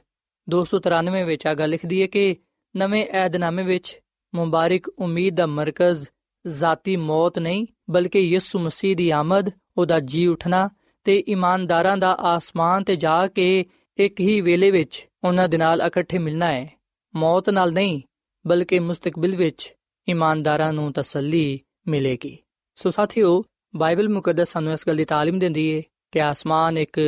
293 0.48 1.24
ਵਿੱਚ 1.24 1.48
ਆ 1.48 1.54
ਗੱਲ 1.54 1.70
ਲਿਖਦੀ 1.70 2.02
ਹੈ 2.02 2.08
ਕਿ 2.08 2.36
ਨਵੇਂ 2.76 3.06
ਏਧਨਾਮੇ 3.26 3.64
ਵਿੱਚ 3.64 4.00
ਮੁਬਾਰਕ 4.36 4.88
ਉਮੀਦ 5.00 5.36
ਦਾ 5.36 5.46
ਮਰਕਜ਼ 5.46 6.08
ਜ਼ਾਤੀ 6.46 6.96
ਮੌਤ 6.96 7.40
ਨਹੀਂ, 7.40 7.66
ਬਲਕਿ 7.90 8.20
ਯਿਸੂ 8.20 8.60
ਮਸੀਹ 8.60 8.96
ਦੀ 8.96 9.10
ਆਮਦ 9.10 9.50
ਉਹਦਾ 9.77 10.01
ਜੀ 10.01 10.27
ਉਠਣਾ 10.27 10.69
ਤੇ 11.07 11.19
ਇਮਾਨਦਾਰਾਂ 11.19 11.97
ਦਾ 11.97 12.17
ਆਸਮਾਨ 12.25 12.85
ਤੇ 12.85 12.97
ਜਾ 12.97 13.27
ਕੇ 13.27 13.65
ਇੱਕ 13.99 14.21
ਹੀ 14.21 14.41
ਵੇਲੇ 14.41 14.71
ਵਿੱਚ 14.71 15.07
ਉਹਨਾਂ 15.25 15.49
ਦੇ 15.49 15.59
ਨਾਲ 15.59 15.81
ਇਕੱਠੇ 15.81 16.19
ਮਿਲਣਾ 16.19 16.47
ਹੈ 16.47 16.69
ਮੌਤ 17.15 17.51
ਨਾਲ 17.51 17.73
ਨਹੀਂ 17.73 18.01
ਬਲਕਿ 18.45 18.79
ਮੁਸਤਕਬਲ 18.79 19.37
ਵਿੱਚ 19.37 19.73
ਇਮਾਨਦਾਰਾਂ 20.09 20.73
ਨੂੰ 20.73 20.93
ਤਸੱਲੀ 20.93 21.61
ਮਿਲੇਗੀ 21.89 22.37
ਸੋ 22.77 22.91
ਸਾਥੀਓ 22.91 23.43
ਬਾਈਬਲ 23.75 24.09
ਮੁਕੱਦਸ 24.09 24.53
ਸਾਨੂੰ 24.53 24.73
ਇਸ 24.73 24.87
ਗੱਲ 24.87 24.97
ਦੀ 24.97 25.05
تعلیم 25.05 25.39
ਦਿੰਦੀ 25.39 25.73
ਹੈ 25.73 25.83
ਕਿ 26.13 26.21
ਆਸਮਾਨ 26.21 26.79
ਇੱਕ 26.79 26.99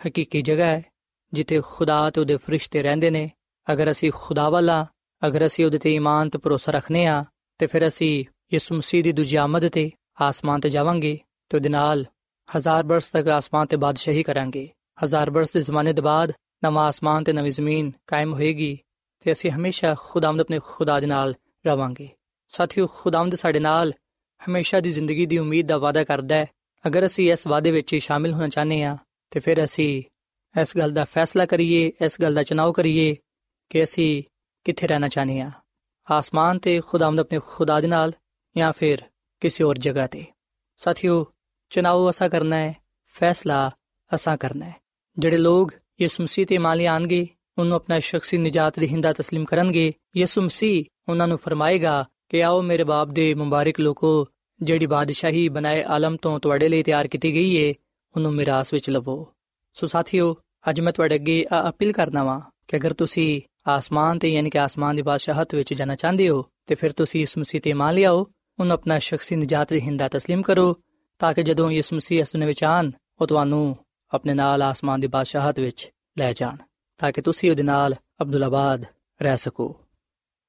ਹਕੀਕੀ 0.00 0.42
ਜਗ੍ਹਾ 0.42 0.66
ਹੈ 0.66 0.82
ਜਿੱਥੇ 1.32 1.60
ਖੁਦਾ 1.64 2.10
ਤੇ 2.10 2.20
ਉਹਦੇ 2.20 2.36
ਫਰਿਸ਼ਤੇ 2.36 2.82
ਰਹਿੰਦੇ 2.82 3.10
ਨੇ 3.10 3.28
ਅਗਰ 3.66 3.90
ਅਸੀਂ 3.90 4.10
ਖੁਦਾ 4.14 4.48
ਵਾਲਾ 4.50 4.86
ਅਗਰ 5.22 5.46
ਅਸੀਂ 5.46 5.64
ਉਹਦੇ 5.64 5.78
ਤੇ 5.78 5.94
ਈਮਾਨ 5.94 6.28
ਤੇ 6.28 6.38
ਭਰੋਸਾ 6.38 6.72
ਰੱਖਨੇ 6.72 7.06
ਆ 7.06 7.24
ਤੇ 7.60 7.66
ਫਿਰ 7.66 7.86
ਅਸੀਂ 7.88 8.24
ਯਿਸੂ 8.52 8.74
ਮਸੀਹ 8.74 9.02
ਦੀ 9.02 9.12
ਦੂਜੀ 9.12 9.36
ਆਮਦ 9.36 9.68
ਤੇ 9.68 9.90
ਆਸਮਾਨ 10.20 10.60
ਤੇ 10.60 10.70
ਜਾਵਾਂਗੇ 10.70 11.18
ਤੇ 11.53 11.57
ਉਹਦੇ 11.57 11.69
ਨਾਲ 11.69 12.03
ਹਜ਼ਾਰ 12.49 12.83
ਬਰਸ 12.83 13.09
ਤੱਕ 13.09 13.27
ਆਸਮਾਨ 13.29 13.67
ਤੇ 13.67 13.77
ਬਾਦਸ਼ਾਹੀ 13.77 14.21
ਕਰਾਂਗੇ 14.23 14.67
ਹਜ਼ਾਰ 14.97 15.29
ਬਰਸ 15.29 15.51
ਦੇ 15.53 15.61
ਜ਼ਮਾਨੇ 15.61 15.91
ਦੇ 15.93 16.01
ਬਾਅਦ 16.01 16.31
ਨਵਾਂ 16.63 16.85
ਆਸਮਾਨ 16.87 17.23
ਤੇ 17.23 17.33
ਨਵੀਂ 17.33 17.51
ਜ਼ਮੀਨ 17.51 17.91
ਕਾਇਮ 18.07 18.33
ਹੋਏਗੀ 18.33 18.77
ਤੇ 19.25 19.31
ਅਸੀਂ 19.31 19.51
ਹਮੇਸ਼ਾ 19.51 19.93
ਖੁਦਾਵੰਦ 19.99 20.41
ਆਪਣੇ 20.41 20.59
ਖੁਦਾ 20.65 20.99
ਦੇ 20.99 21.07
ਨਾਲ 21.07 21.33
ਰਵਾਂਗੇ 21.65 22.07
ਸਾਥੀਓ 22.53 22.87
ਖੁਦਾਵੰਦ 22.93 23.35
ਸਾਡੇ 23.35 23.59
ਨਾਲ 23.59 23.93
ਹਮੇਸ਼ਾ 24.41 24.79
ਦੀ 24.79 24.91
ਜ਼ਿੰਦਗੀ 24.91 25.25
ਦੀ 25.25 25.37
ਉਮੀਦ 25.37 25.67
ਦਾ 25.67 25.77
ਵਾਅਦਾ 25.77 26.03
ਕਰਦਾ 26.03 26.35
ਹੈ 26.35 26.47
ਅਗਰ 26.85 27.05
ਅਸੀਂ 27.05 27.31
ਇਸ 27.31 27.45
ਵਾਅਦੇ 27.47 27.71
ਵਿੱਚ 27.71 27.95
ਸ਼ਾਮਿਲ 27.97 28.33
ਹੋਣਾ 28.33 28.47
ਚਾਹਨੇ 28.47 28.83
ਆ 28.83 28.97
ਤੇ 29.31 29.39
ਫਿਰ 29.39 29.63
ਅਸੀਂ 29.63 29.87
ਇਸ 30.55 30.75
ਗੱਲ 30.77 30.91
ਦਾ 30.91 31.03
ਫੈਸਲਾ 31.05 31.45
ਕਰੀਏ 31.45 31.91
ਇਸ 32.01 32.19
ਗੱਲ 32.21 32.33
ਦਾ 32.33 32.43
ਚਨਾਵ 32.43 32.71
ਕਰੀਏ 32.71 33.15
ਕਿ 33.71 33.83
ਅਸੀਂ 33.83 34.23
ਕਿੱਥੇ 34.65 34.87
ਰਹਿਣਾ 34.87 35.07
ਚਾਹਨੇ 35.07 35.39
ਆ 35.41 35.51
ਆਸਮਾਨ 36.07 36.59
ਤੇ 36.59 36.79
ਖੁਦਾਵੰਦ 36.81 37.19
ਆਪਣੇ 37.19 37.39
ਖੁਦਾ 37.47 37.79
ਦੇ 37.81 37.87
ਨਾਲ 37.87 38.13
ਜਾਂ 38.55 38.71
ਫਿਰ 38.73 39.03
ਕਿਸੇ 39.41 39.63
ਹੋਰ 39.63 39.77
ਜਗ੍ਹਾ 39.77 40.07
ਤੇ 40.07 40.25
ਸਾਥੀਓ 40.81 41.23
ਚਨਾਵ 41.72 42.10
ਅਸਾ 42.10 42.28
ਕਰਨਾ 42.28 42.56
ਹੈ 42.56 42.74
ਫੈਸਲਾ 43.14 43.70
ਅਸਾ 44.10 44.36
ਕਰਨਾ 44.36 44.66
ਹੈ 44.66 44.74
ਜਿਹੜੇ 45.16 45.36
ਲੋਗ 45.36 45.70
ਯਿਸੂ 46.00 46.22
ਮਸੀਹ 46.22 46.46
ਤੇ 46.46 46.58
ਮੰਨ 46.58 46.76
ਲਿਆਣਗੇ 46.76 47.26
ਉਹਨੂੰ 47.58 47.76
ਆਪਣਾ 47.76 47.98
ਸ਼ਖਸੀ 48.00 48.38
ਨਜਾਤ 48.38 48.78
ਦੀ 48.80 48.88
ਹਿੰਦਾ 48.88 49.10
تسلیم 49.10 49.44
ਕਰਨਗੇ 49.44 49.92
ਯਿਸੂ 50.16 50.42
ਮਸੀਹ 50.42 50.84
ਉਹਨਾਂ 51.08 51.28
ਨੂੰ 51.28 51.38
ਫਰਮਾਏਗਾ 51.38 52.04
ਕਿ 52.28 52.42
ਆਓ 52.42 52.60
ਮੇਰੇ 52.62 52.84
ਬਾਪ 52.84 53.08
ਦੇ 53.08 53.32
ਮੁਬਾਰਕ 53.34 53.80
ਲੋਕੋ 53.80 54.26
ਜਿਹੜੀ 54.60 54.86
ਬਾਦਸ਼ਾਹੀ 54.86 55.48
ਬਣਾਏ 55.48 55.82
ਆਲਮ 55.82 56.16
ਤੋਂ 56.16 56.38
ਤੁਹਾਡੇ 56.40 56.68
ਲਈ 56.68 56.82
ਤਿਆਰ 56.82 57.08
ਕੀਤੀ 57.08 57.34
ਗਈ 57.34 57.54
ਏ 57.56 57.74
ਉਹਨੂੰ 58.14 58.34
ਮਿਰਾਸ 58.34 58.72
ਵਿੱਚ 58.72 58.90
ਲਵੋ 58.90 59.26
ਸੋ 59.76 59.86
ਸਾਥੀਓ 59.86 60.34
ਅੱਜ 60.70 60.80
ਮੈਂ 60.80 60.92
ਤੁਹਾਡੇ 60.92 61.14
ਅੱਗੇ 61.14 61.44
ਅਪੀਲ 61.68 61.92
ਕਰਨਾ 61.92 62.24
ਵਾਂ 62.24 62.40
ਕਿ 62.68 62.76
ਅਗਰ 62.76 62.92
ਤੁਸੀਂ 62.92 63.40
ਆਸਮਾਨ 63.66 64.18
ਤੇ 64.18 64.28
ਯਾਨੀ 64.28 64.50
ਕਿ 64.50 64.58
ਆਸਮਾਨ 64.58 64.96
ਦੀ 64.96 65.02
ਬਾਦਸ਼ਾਹਤ 65.02 65.54
ਵਿੱਚ 65.54 65.74
ਜਾਣਾ 65.74 65.94
ਚਾਹੁੰਦੇ 65.94 66.28
ਹੋ 66.28 66.44
ਤੇ 66.66 66.74
ਫਿਰ 66.74 66.92
ਤੁਸੀਂ 66.92 67.22
ਇਸ 67.22 67.38
ਮਸੀਹ 67.38 67.60
ਤੇ 67.60 67.72
ਮੰਨ 67.72 67.94
ਲਿਆਓ 67.94 68.26
ਉਹਨੂੰ 68.58 68.74
ਆਪਣਾ 68.74 68.98
ਸ਼ਖਸੀ 68.98 69.36
ਨਜਾਤ 69.36 69.72
ਦੀ 69.72 69.80
ਹਿੰਦਾ 69.80 70.06
تسلیم 70.06 70.42
ਕਰੋ 70.42 70.74
ਤਾਂ 71.19 71.33
ਕਿ 71.33 71.43
ਜਦੋਂ 71.43 71.71
ਯਿਸੂ 71.71 71.95
ਮਸੀਹ 71.95 72.19
ਇਸ 72.19 72.31
ਦੁਨੀਆਂ 72.33 72.47
ਵਿੱਚ 72.47 72.63
ਆਣ 72.63 72.91
ਉਹ 73.21 73.27
ਤੁਹਾਨੂੰ 73.27 73.77
ਆਪਣੇ 74.13 74.33
ਨਾਲ 74.33 74.61
ਆਸਮਾਨ 74.61 74.99
ਦੀ 74.99 75.07
ਬਾਦਸ਼ਾਹਤ 75.07 75.59
ਵਿੱਚ 75.59 75.91
ਲੈ 76.17 76.33
ਜਾਣ, 76.33 76.57
ਤਾਂ 76.97 77.11
ਕਿ 77.11 77.21
ਤੁਸੀਂ 77.21 77.51
ਉਹਦੇ 77.51 77.63
ਨਾਲ 77.63 77.95
ਅਬਦੁੱਲਾਬਾਦ 78.21 78.85
ਰਹਿ 79.21 79.37
ਸਕੋ। 79.37 79.75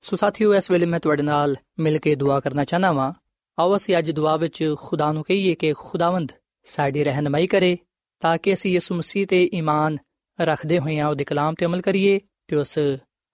ਸੋ 0.01 0.17
ਸਾਥੀਓ, 0.17 0.55
ਇਸ 0.55 0.71
ਵੇਲੇ 0.71 0.87
ਮੈਂ 0.87 1.01
ਤੁਹਾਡੇ 1.01 1.23
ਨਾਲ 1.23 1.57
ਮਿਲ 1.79 1.99
ਕੇ 1.99 2.15
ਦੁਆ 2.15 2.41
ਕਰਨਾ 2.41 2.65
ਚਾਹਨਾ 2.65 2.93
ਵਾਂ। 2.93 3.13
ਆਓ 3.59 3.77
ਅਸੀਂ 3.77 3.99
ਅੱਜ 3.99 4.11
ਦੁਆ 4.11 4.37
ਵਿੱਚ 4.37 4.75
ਖੁਦਾ 4.79 5.13
ਨੂੰ 5.13 5.23
ਕਹੀਏ 5.23 5.55
ਕਿ 5.55 5.73
ਖੁਦਾਵੰਦ 5.73 6.33
ਸਾਡੀ 6.65 7.05
ਰਹਿਨਮਾਈ 7.05 7.47
ਕਰੇ, 7.47 7.79
ਤਾਂ 8.21 8.39
ਕਿ 8.39 8.53
ਅਸੀਂ 8.53 8.73
ਯਿਸੂ 8.73 8.95
ਮਸੀਹ 8.95 9.27
ਤੇ 9.27 9.51
ਈਮਾਨ 9.55 9.99
ਰੱਖਦੇ 10.41 10.79
ਹੋਈਆਂ 10.79 11.07
ਉਹਦੇ 11.09 11.25
ਕਲਾਮ 11.25 11.55
ਤੇ 11.55 11.67
ਅਮਲ 11.67 11.81
ਕਰੀਏ 11.81 12.21
ਤੇ 12.47 12.57
ਉਸ 12.57 12.79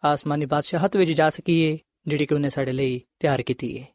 ਆਸਮਾਨੀ 0.04 0.46
ਬਾਦਸ਼ਾਹਤ 0.46 0.96
ਵਿੱਚ 0.96 1.10
ਜਾ 1.10 1.30
ਸਕੀਏ, 1.30 1.78
ਜਿਹੜੀ 2.06 2.26
ਕਿ 2.26 2.34
ਉਹਨੇ 2.34 2.50
ਸਾਡੇ 2.50 2.72
ਲਈ 2.72 3.02
ਤਿਆਰ 3.18 3.42
ਕੀਤੀ 3.42 3.78
ਹੈ 3.78 3.86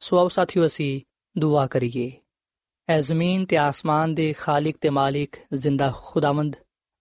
ਸੋ 0.00 0.18
ਆਓ 0.18 0.28
ਸਾਥੀਓ, 0.28 0.66
ਅਸੀਂ 0.66 1.00
ਦੁਆ 1.38 1.66
ਕਰੀਏ। 1.66 2.12
ਐ 2.89 2.99
ਜ਼ਮੀਨ 3.01 3.45
ਤੇ 3.45 3.57
ਆਸਮਾਨ 3.57 4.13
ਦੇ 4.15 4.31
ਖਾਲਕ 4.33 4.75
ਤੇ 4.81 4.89
ਮਾਲਿਕ 4.89 5.35
ਜ਼ਿੰਦਾ 5.53 5.91
ਖੁਦਾਵੰਦ 5.97 6.55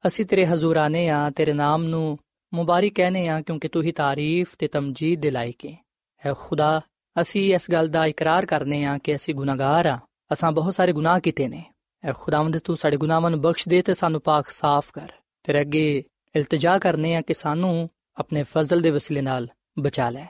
ਅਸੀਂ 0.07 0.25
ਤੇਰੇ 0.27 0.47
ਹਜ਼ੂਰ 0.47 0.77
ਆਨੇ 0.77 1.09
ਆ 1.09 1.31
ਤੇਰੇ 1.31 1.53
ਨਾਮ 1.53 1.85
ਨੂੰ 1.85 2.19
ਮੁਬਾਰਕ 2.53 2.93
ਕਹਨੇ 2.95 3.27
ਆ 3.29 3.41
ਕਿਉਂਕਿ 3.41 3.69
ਤੂੰ 3.69 3.83
ਹੀ 3.83 3.93
ਤਾਰੀਫ 3.93 4.55
ਤੇ 4.59 4.69
ਤਮਜੀਦ 4.69 5.21
ਦੇ 5.21 5.31
ਲਾਇਕ 5.31 5.67
ਹੈ 5.67 5.77
ਐ 6.23 6.33
ਖੁਦਾ 6.33 6.81
ਅਸੀਂ 7.17 7.55
ਇਸ 7.55 7.71
ਗੱਲ 7.71 7.89
ਦਾ 7.89 8.07
ਇਕਰਾਰ 8.07 8.47
ਕਰਨੇ 8.47 8.85
ਆ 8.85 8.97
ਕਿ 8.99 9.15
ਅਸੀਂ 9.15 9.35
ਗੁਨਾਹਗਾਰ 9.35 9.87
ਆ 9.87 9.99
ਅਸਾਂ 10.33 10.53
ਬਹੁਤ 10.53 10.75
ਸਾਰੇ 10.75 10.93
ਗੁਨਾਹ 10.93 11.21
ਕੀਤੇ 11.21 11.49
ਨੇ 11.49 11.65
ਐ 12.05 12.13
ਖੁਦਾਵੰਦ 12.13 12.59
ਤੂੰ 12.59 12.77
ਸਾਡੇ 12.77 12.97
ਗੁਨਾਹਾਂ 12.97 13.31
ਨੂੰ 13.31 13.41
ਬਖਸ਼ 13.41 13.69
ਦੇ 13.69 13.83
ਤੇ 13.83 13.95
ਸਾਨੂੰ 13.95 14.21
ਪਾਕ 14.21 14.51
ਸਾਫ਼ 14.51 14.93
ਕਰ 14.93 15.13
ਤੇਰੇ 15.45 15.61
ਅੱਗੇ 15.61 16.03
ਇਲਤਜਾ 16.35 16.79
ਕਰਨੇ 16.79 17.15
ਆ 17.17 17.21
ਕਿ 17.21 17.35
ਸਾਨੂੰ 17.35 17.89
ਆਪਣੇ 18.17 18.43
ਫਜ਼ਲ 18.43 18.81
ਦੇ 18.81 18.91
ਵਸੀਲੇ 18.91 19.21
ਨਾਲ 19.21 19.49
ਬਚਾ 19.79 20.11
ਲੈ 20.11 20.27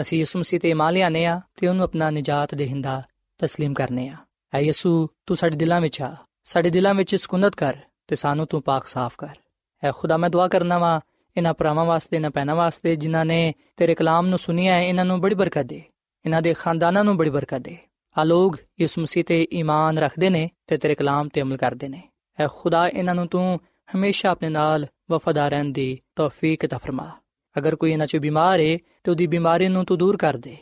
ਅਸੀਂ 0.00 0.18
ਯਿਸੂ 0.18 0.38
ਮਸੀਹ 0.38 0.60
ਤੇ 0.60 0.70
ਇਮਾਨ 0.70 0.92
ਲਿਆਨੇ 0.92 1.24
ਆ 1.26 1.40
ਤੇ 1.56 1.68
ਉਹਨੂੰ 1.68 1.84
ਆਪਣਾ 1.84 2.10
ਨਜਾਤ 2.10 2.54
ਦੇਹਿੰਦਾ 2.54 3.02
تسلیم 3.40 3.72
ਕਰਨੇ 3.72 4.08
ਆ 4.08 4.16
ਐ 4.52 4.60
ਯਿਸੂ 4.60 5.08
ਤੂੰ 5.26 5.36
ਸਾਡੇ 5.36 5.56
ਦਿਲਾਂ 5.56 5.80
ਵਿੱਚ 5.80 6.00
ਆ 6.02 6.14
ਸਾਡੇ 6.44 6.70
ਦਿਲਾਂ 6.70 6.94
ਵਿੱਚ 6.94 7.14
ਸਕੂਨਤ 7.16 7.54
ਕਰ 7.54 7.76
ਤੇ 8.08 8.16
ਸਾਨੂੰ 8.16 8.46
ਤੂੰ 8.46 8.62
ਪਾਕ 8.62 8.86
ਸਾਫ਼ 8.86 9.16
ਕਰ 9.18 9.34
ਐ 9.82 9.90
ਖੁਦਾ 9.90 10.16
ਮੈਂ 10.16 10.30
ਦੁਆ 10.30 10.48
ਕਰਨਾ 10.48 10.78
ਵਾ 10.78 11.00
ਇਹਨਾਂ 11.36 11.52
ਭਰਾਵਾਂ 11.54 11.84
ਵਾਸਤੇ 11.84 12.18
ਨਾ 12.18 12.30
ਪੈਣਾ 12.30 12.54
ਵਾਸਤੇ 12.54 12.94
ਜਿਨ੍ਹਾਂ 12.96 13.24
ਨੇ 13.24 13.52
ਤੇਰੇ 13.76 13.94
ਕਲਾਮ 13.94 14.26
ਨੂੰ 14.26 14.38
ਸੁਨਿਆ 14.38 14.74
ਹੈ 14.74 14.82
ਇਹਨਾਂ 14.82 15.04
ਨੂੰ 15.04 15.20
ਬੜੀ 15.20 15.34
ਬਰਕਤ 15.34 15.66
ਦੇ 15.66 15.82
ਇਹਨਾਂ 16.24 16.42
ਦੇ 16.42 16.54
ਖਾਨਦਾਨਾਂ 16.54 17.04
ਨੂੰ 17.04 17.16
ਬੜੀ 17.16 17.30
ਬਰਕਤ 17.30 17.62
ਦੇ 17.62 17.76
ਆ 18.16 18.24
ਲੋਗ 18.24 18.56
ਯਿਸੂ 18.80 19.02
ਮਸੀਹ 19.02 19.24
ਤੇ 19.24 19.46
ਈਮਾਨ 19.52 19.98
ਰੱਖਦੇ 19.98 20.30
ਨੇ 20.30 20.48
ਤੇ 20.66 20.76
ਤੇਰੇ 20.76 20.94
ਕਲਾਮ 20.94 21.28
ਤੇ 21.28 21.42
ਅਮਲ 21.42 21.56
ਕਰਦੇ 21.56 21.88
ਨੇ 21.88 22.02
ਐ 22.38 22.46
ਖੁਦਾ 22.52 22.86
ਇਹਨਾਂ 22.88 23.14
ਨੂੰ 23.14 23.26
ਤੂੰ 23.28 23.58
ਹਮੇਸ਼ਾ 23.94 24.30
ਆਪਣੇ 24.30 24.48
ਨਾਲ 24.48 24.86
ਵਫਾਦਾਰ 25.10 25.50
ਰਹਿਣ 25.50 25.72
ਦੀ 25.72 25.98
ਤੌਫੀਕ 26.16 26.64
عطا 26.64 26.78
ਫਰਮਾ 26.78 27.10
ਅਗਰ 27.56 27.76
ਕੋਈ 27.76 27.92
ਇਹਨਾਂ 27.92 28.06
'ਚ 28.06 28.16
ਬਿਮਾਰ 28.16 28.60
ਹੈ 28.60 28.76
ਤੇ 29.04 29.10
ਉਹਦੀ 29.10 29.26
ਬਿਮਾਰੀ 29.26 29.68
ਨੂੰ 29.68 29.84
ਤੂੰ 29.84 29.98
ਦੂਰ 29.98 30.16
ਕਰ 30.16 30.36
ਦੇ 30.36 30.56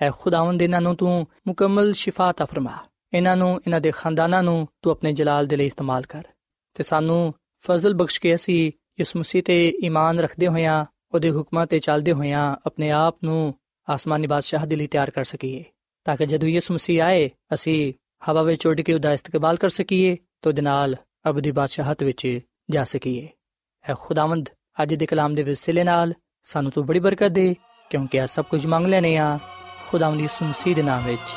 ਐ 0.00 0.10
ਖੁਦਾਵੰਦ 0.10 0.62
ਇਹਨਾਂ 0.62 0.80
ਨੂੰ 0.80 0.94
ਤੂੰ 0.96 1.26
ਮੁਕੰਮਲ 1.46 1.92
ਸ਼ਿਫਾ 1.92 2.30
عطا 2.30 2.46
ਫਰਮਾ 2.46 2.78
ਇਹਨਾਂ 3.13 3.35
ਨੂੰ, 3.35 3.61
ਇਹਨਾਂ 3.67 3.81
ਦੇ 3.81 3.91
ਖਾਨਦਾਨਾਂ 3.91 4.43
ਨੂੰ 4.43 4.67
ਤੂੰ 4.81 4.91
ਆਪਣੇ 4.91 5.13
ਜਲਾਲ 5.13 5.47
ਦੇ 5.47 5.55
ਲਈ 5.55 5.65
ਇਸਤੇਮਾਲ 5.65 6.01
ਕਰ। 6.01 6.23
ਤੇ 6.73 6.83
ਸਾਨੂੰ 6.83 7.33
ਫਜ਼ਲ 7.59 7.93
ਬਖਸ਼ 7.93 8.21
ਕੇ 8.21 8.35
ਅਸੀਂ 8.35 8.71
ਇਸ 8.99 9.15
ਮਸੀਹ 9.15 9.43
ਤੇ 9.43 9.73
ਈਮਾਨ 9.83 10.19
ਰੱਖਦੇ 10.19 10.47
ਹੋਇਆਂ, 10.47 10.85
ਉਹਦੇ 11.13 11.31
ਹੁਕਮਾਂ 11.31 11.67
ਤੇ 11.67 11.79
ਚੱਲਦੇ 11.79 12.11
ਹੋਇਆਂ 12.11 12.55
ਆਪਣੇ 12.65 12.91
ਆਪ 12.91 13.17
ਨੂੰ 13.23 13.55
ਆਸਮਾਨੀ 13.89 14.27
ਬਾਦਸ਼ਾਹ 14.27 14.65
ਦੇ 14.65 14.75
ਲਈ 14.75 14.87
ਤਿਆਰ 14.87 15.09
ਕਰ 15.09 15.23
ਸਕੀਏ। 15.23 15.63
ਤਾਂ 16.03 16.17
ਕਿ 16.17 16.25
ਜਦੋਂ 16.25 16.47
ਯਿਸੂ 16.47 16.73
ਮਸੀਹ 16.73 17.03
ਆਏ, 17.03 17.29
ਅਸੀਂ 17.53 17.93
ਹਵਾ 18.29 18.41
ਵਿੱਚ 18.41 18.67
ਉੱਡ 18.67 18.81
ਕੇ 18.81 18.93
ਉਹਦਾ 18.93 19.13
ਇਸਤਕਬਾਲ 19.13 19.55
ਕਰ 19.55 19.69
ਸਕੀਏ, 19.69 20.17
ਤੇ 20.41 20.51
ਦੇ 20.51 20.61
ਨਾਲ 20.61 20.95
ਅਬਦੀ 21.29 21.51
ਬਾਦਸ਼ਾਹਤ 21.51 22.03
ਵਿੱਚ 22.03 22.39
ਜਾ 22.69 22.83
ਸਕੀਏ। 22.83 23.29
ਹੈ 23.89 23.95
ਖੁਦਾਵੰਦ, 23.99 24.49
ਅੱਜ 24.83 24.93
ਦੇ 24.93 25.05
ਕਲਾਮ 25.05 25.35
ਦੇ 25.35 25.43
ਵਸਿਲੇ 25.43 25.83
ਨਾਲ 25.83 26.13
ਸਾਨੂੰ 26.43 26.71
ਤੂੰ 26.71 26.85
ਬੜੀ 26.85 26.99
ਬਰਕਤ 26.99 27.27
ਦੇ, 27.27 27.55
ਕਿਉਂਕਿ 27.89 28.21
ਆ 28.21 28.25
ਸਭ 28.25 28.45
ਕੁਝ 28.45 28.65
ਮੰਗ 28.65 28.87
ਲੈਨੇ 28.87 29.17
ਆ, 29.17 29.39
ਖੁਦਾਵੰਦ 29.87 30.21
ਯਿਸੂ 30.21 30.45
ਮਸੀਹ 30.45 30.75
ਦੇ 30.75 30.83
ਨਾਮ 30.83 31.05
ਵਿੱਚ। 31.05 31.35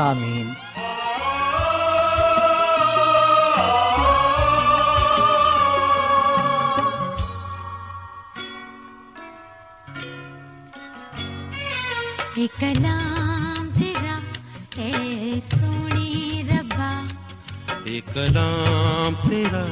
ਆਮੀਨ। 0.00 0.77
ਇਹ 12.38 12.48
ਕਲਾਮ 12.48 13.70
ਤੇਰਾ 13.70 14.20
ਐ 14.82 15.32
ਸੋਹਣੇ 15.32 16.44
ਰੱਬਾ। 16.52 17.04
ਇਹ 17.86 18.02
ਕਲਾਮ 18.14 19.28
ਤੇਰਾ 19.28 19.66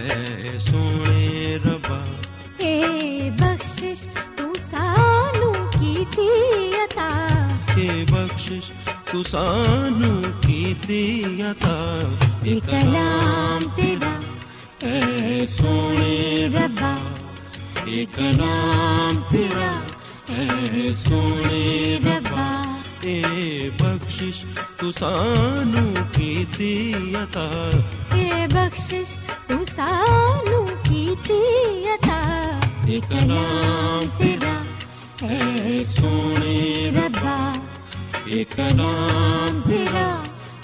ਐ 0.00 0.58
ਸੋਹਣੇ 0.58 1.58
ਰੱਬਾ। 1.66 2.06
ਏ 2.60 3.30
ਬਖਸ਼ਿਸ਼ 3.30 4.02
ਤੂੰ 4.38 4.56
ਸਾਨੂੰ 4.56 5.54
ਕੀਤੀ 5.54 6.28
ਅਤਾ? 6.84 7.30
ਏ 7.78 8.04
ਬਖਸ਼ਿਸ਼ 8.04 8.72
ਤੂੰ 9.12 9.24
ਸਾਨੂੰ 9.24 10.22
ਕੀਤੀ 10.22 11.24
ਅਤਾ? 11.50 12.00
ਇਹ 12.46 12.60
ਕਲਾਮ 12.60 13.68
ਤੇਰਾ 13.76 14.22
ਐ 14.88 15.46
ਸੋਹਣੇ 15.46 16.50
ਰੱਬਾ। 16.54 16.96
ਇਹ 17.88 18.06
ਕਲਾਮ 18.06 19.16
ਤੇਰਾ 19.30 19.72
सोने 20.30 21.96
रब्बा 22.04 22.48
ए 23.04 23.70
बख्शिश 23.80 24.44
तू 24.80 24.90
सानू 24.92 25.82
कीती 26.16 26.72
अता 27.14 27.44
ए 28.16 28.46
बख्शिश 28.54 29.08
तू 29.48 29.64
सानू 29.64 30.60
की 30.88 31.04
थी 31.26 31.40
अता 31.96 32.16
ए 32.88 33.00
कलाम 33.12 34.06
तेरा। 34.18 34.54
है 35.22 35.84
सोने 35.92 36.56
रब्बा 36.96 37.36
एक 38.38 38.54
कलाम 38.56 39.60
तेरा। 39.68 40.08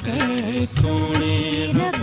है 0.06 0.66
सोने 0.66 1.36
रब्बा 1.76 1.99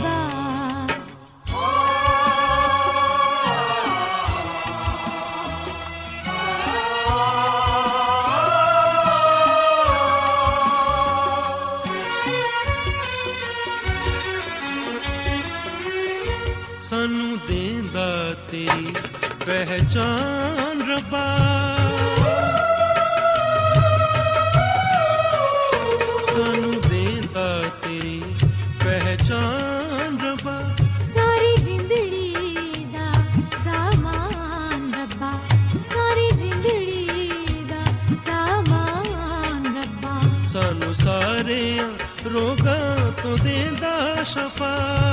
ਪਹਿਚਾਨ 19.48 20.82
ਰੱਬਾ 20.90 21.26
ਸਾਨੂੰ 26.34 26.74
ਦੇਂਦਾ 26.82 27.46
ਤੇਰੀ 27.84 28.22
ਪਹਿਚਾਨ 28.84 30.18
ਰੱਬਾ 30.26 30.58
ਸਾਰੀ 31.14 31.56
ਜਿੰਦੜੀ 31.64 32.86
ਦਾ 32.94 33.12
ਸਾਮਾਨ 33.64 34.94
ਰੱਬਾ 34.94 35.32
ਸਾਰੀ 35.94 36.30
ਜਿੰਦੜੀ 36.38 37.64
ਦਾ 37.70 37.84
ਸਾਮਾਨ 38.28 39.76
ਰੱਬਾ 39.78 40.20
ਸਾਨੂੰ 40.54 40.94
ਸਾਰਿਆਂ 40.96 41.90
ਰੋਗਾਂ 42.34 43.12
ਤੋਂ 43.24 43.38
ਦੇਂਦਾ 43.38 44.24
ਸ਼ਫਾ 44.24 45.07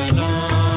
ਇਹ 0.00 0.69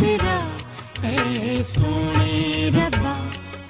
ਤੇਰਾ 0.00 0.38
ਏ 1.04 1.62
ਸੋਹਣੇ 1.74 2.70
ਰੱਬਾ 2.70 3.14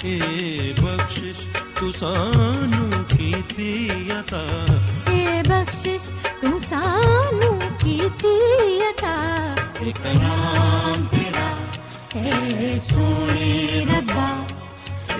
ਇਹ 0.04 0.74
ਬਖਸ਼ਿਸ਼ 0.82 1.46
ਤੂੰ 1.80 1.92
ਸਾਨੂੰ 1.92 3.04
ਕੀਤੀ 3.04 3.88
ਅਤਾ 4.20 4.42
ਇਹ 5.12 5.42
ਬਖਸ਼ਿਸ਼ 5.42 6.08
ਤੂੰ 6.42 6.60
ਸਾਨੂੰ 6.60 7.58
ਕੀਤੀ 7.84 8.34
ਅਤਾ 8.90 9.14
ਏ 9.86 9.92
ਕਲਾਮ 9.92 11.04
ਤੇਰਾ 11.12 11.48
ਏ 12.16 12.78
ਸੋਹਣੇ 12.90 13.84
ਰੱਬਾ 13.84 14.28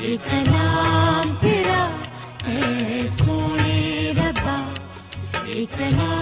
ਏ 0.03 0.17
ਕਲਾਮ 0.31 1.35
ਤੇਰਾ 1.43 1.89
ਏ 2.49 3.09
ਸੋਹਣੇ 3.19 4.13
ਰੱਬਾ 4.17 4.59
ਏ 5.49 5.67
ਕਲਾਮ 5.79 6.22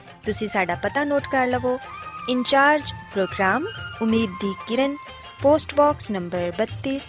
ਤੁਸੀਂ 0.25 0.47
ਸਾਡਾ 0.47 0.75
ਪਤਾ 0.75 1.03
ਨੋਟ 1.03 1.23
ਕਰ 1.31 1.47
ਲਵੋ 1.47 1.79
ਇੰਚਾਰਜ 2.29 2.91
ਪ੍ਰੋਗਰਾਮ 3.13 3.67
ਉਮੀਦ 4.01 4.29
ਦੀ 4.41 4.53
ਕਿਰਨ 4.67 4.95
post 5.41 5.75
box 5.75 6.11
number 6.11 6.51
32 6.61 6.99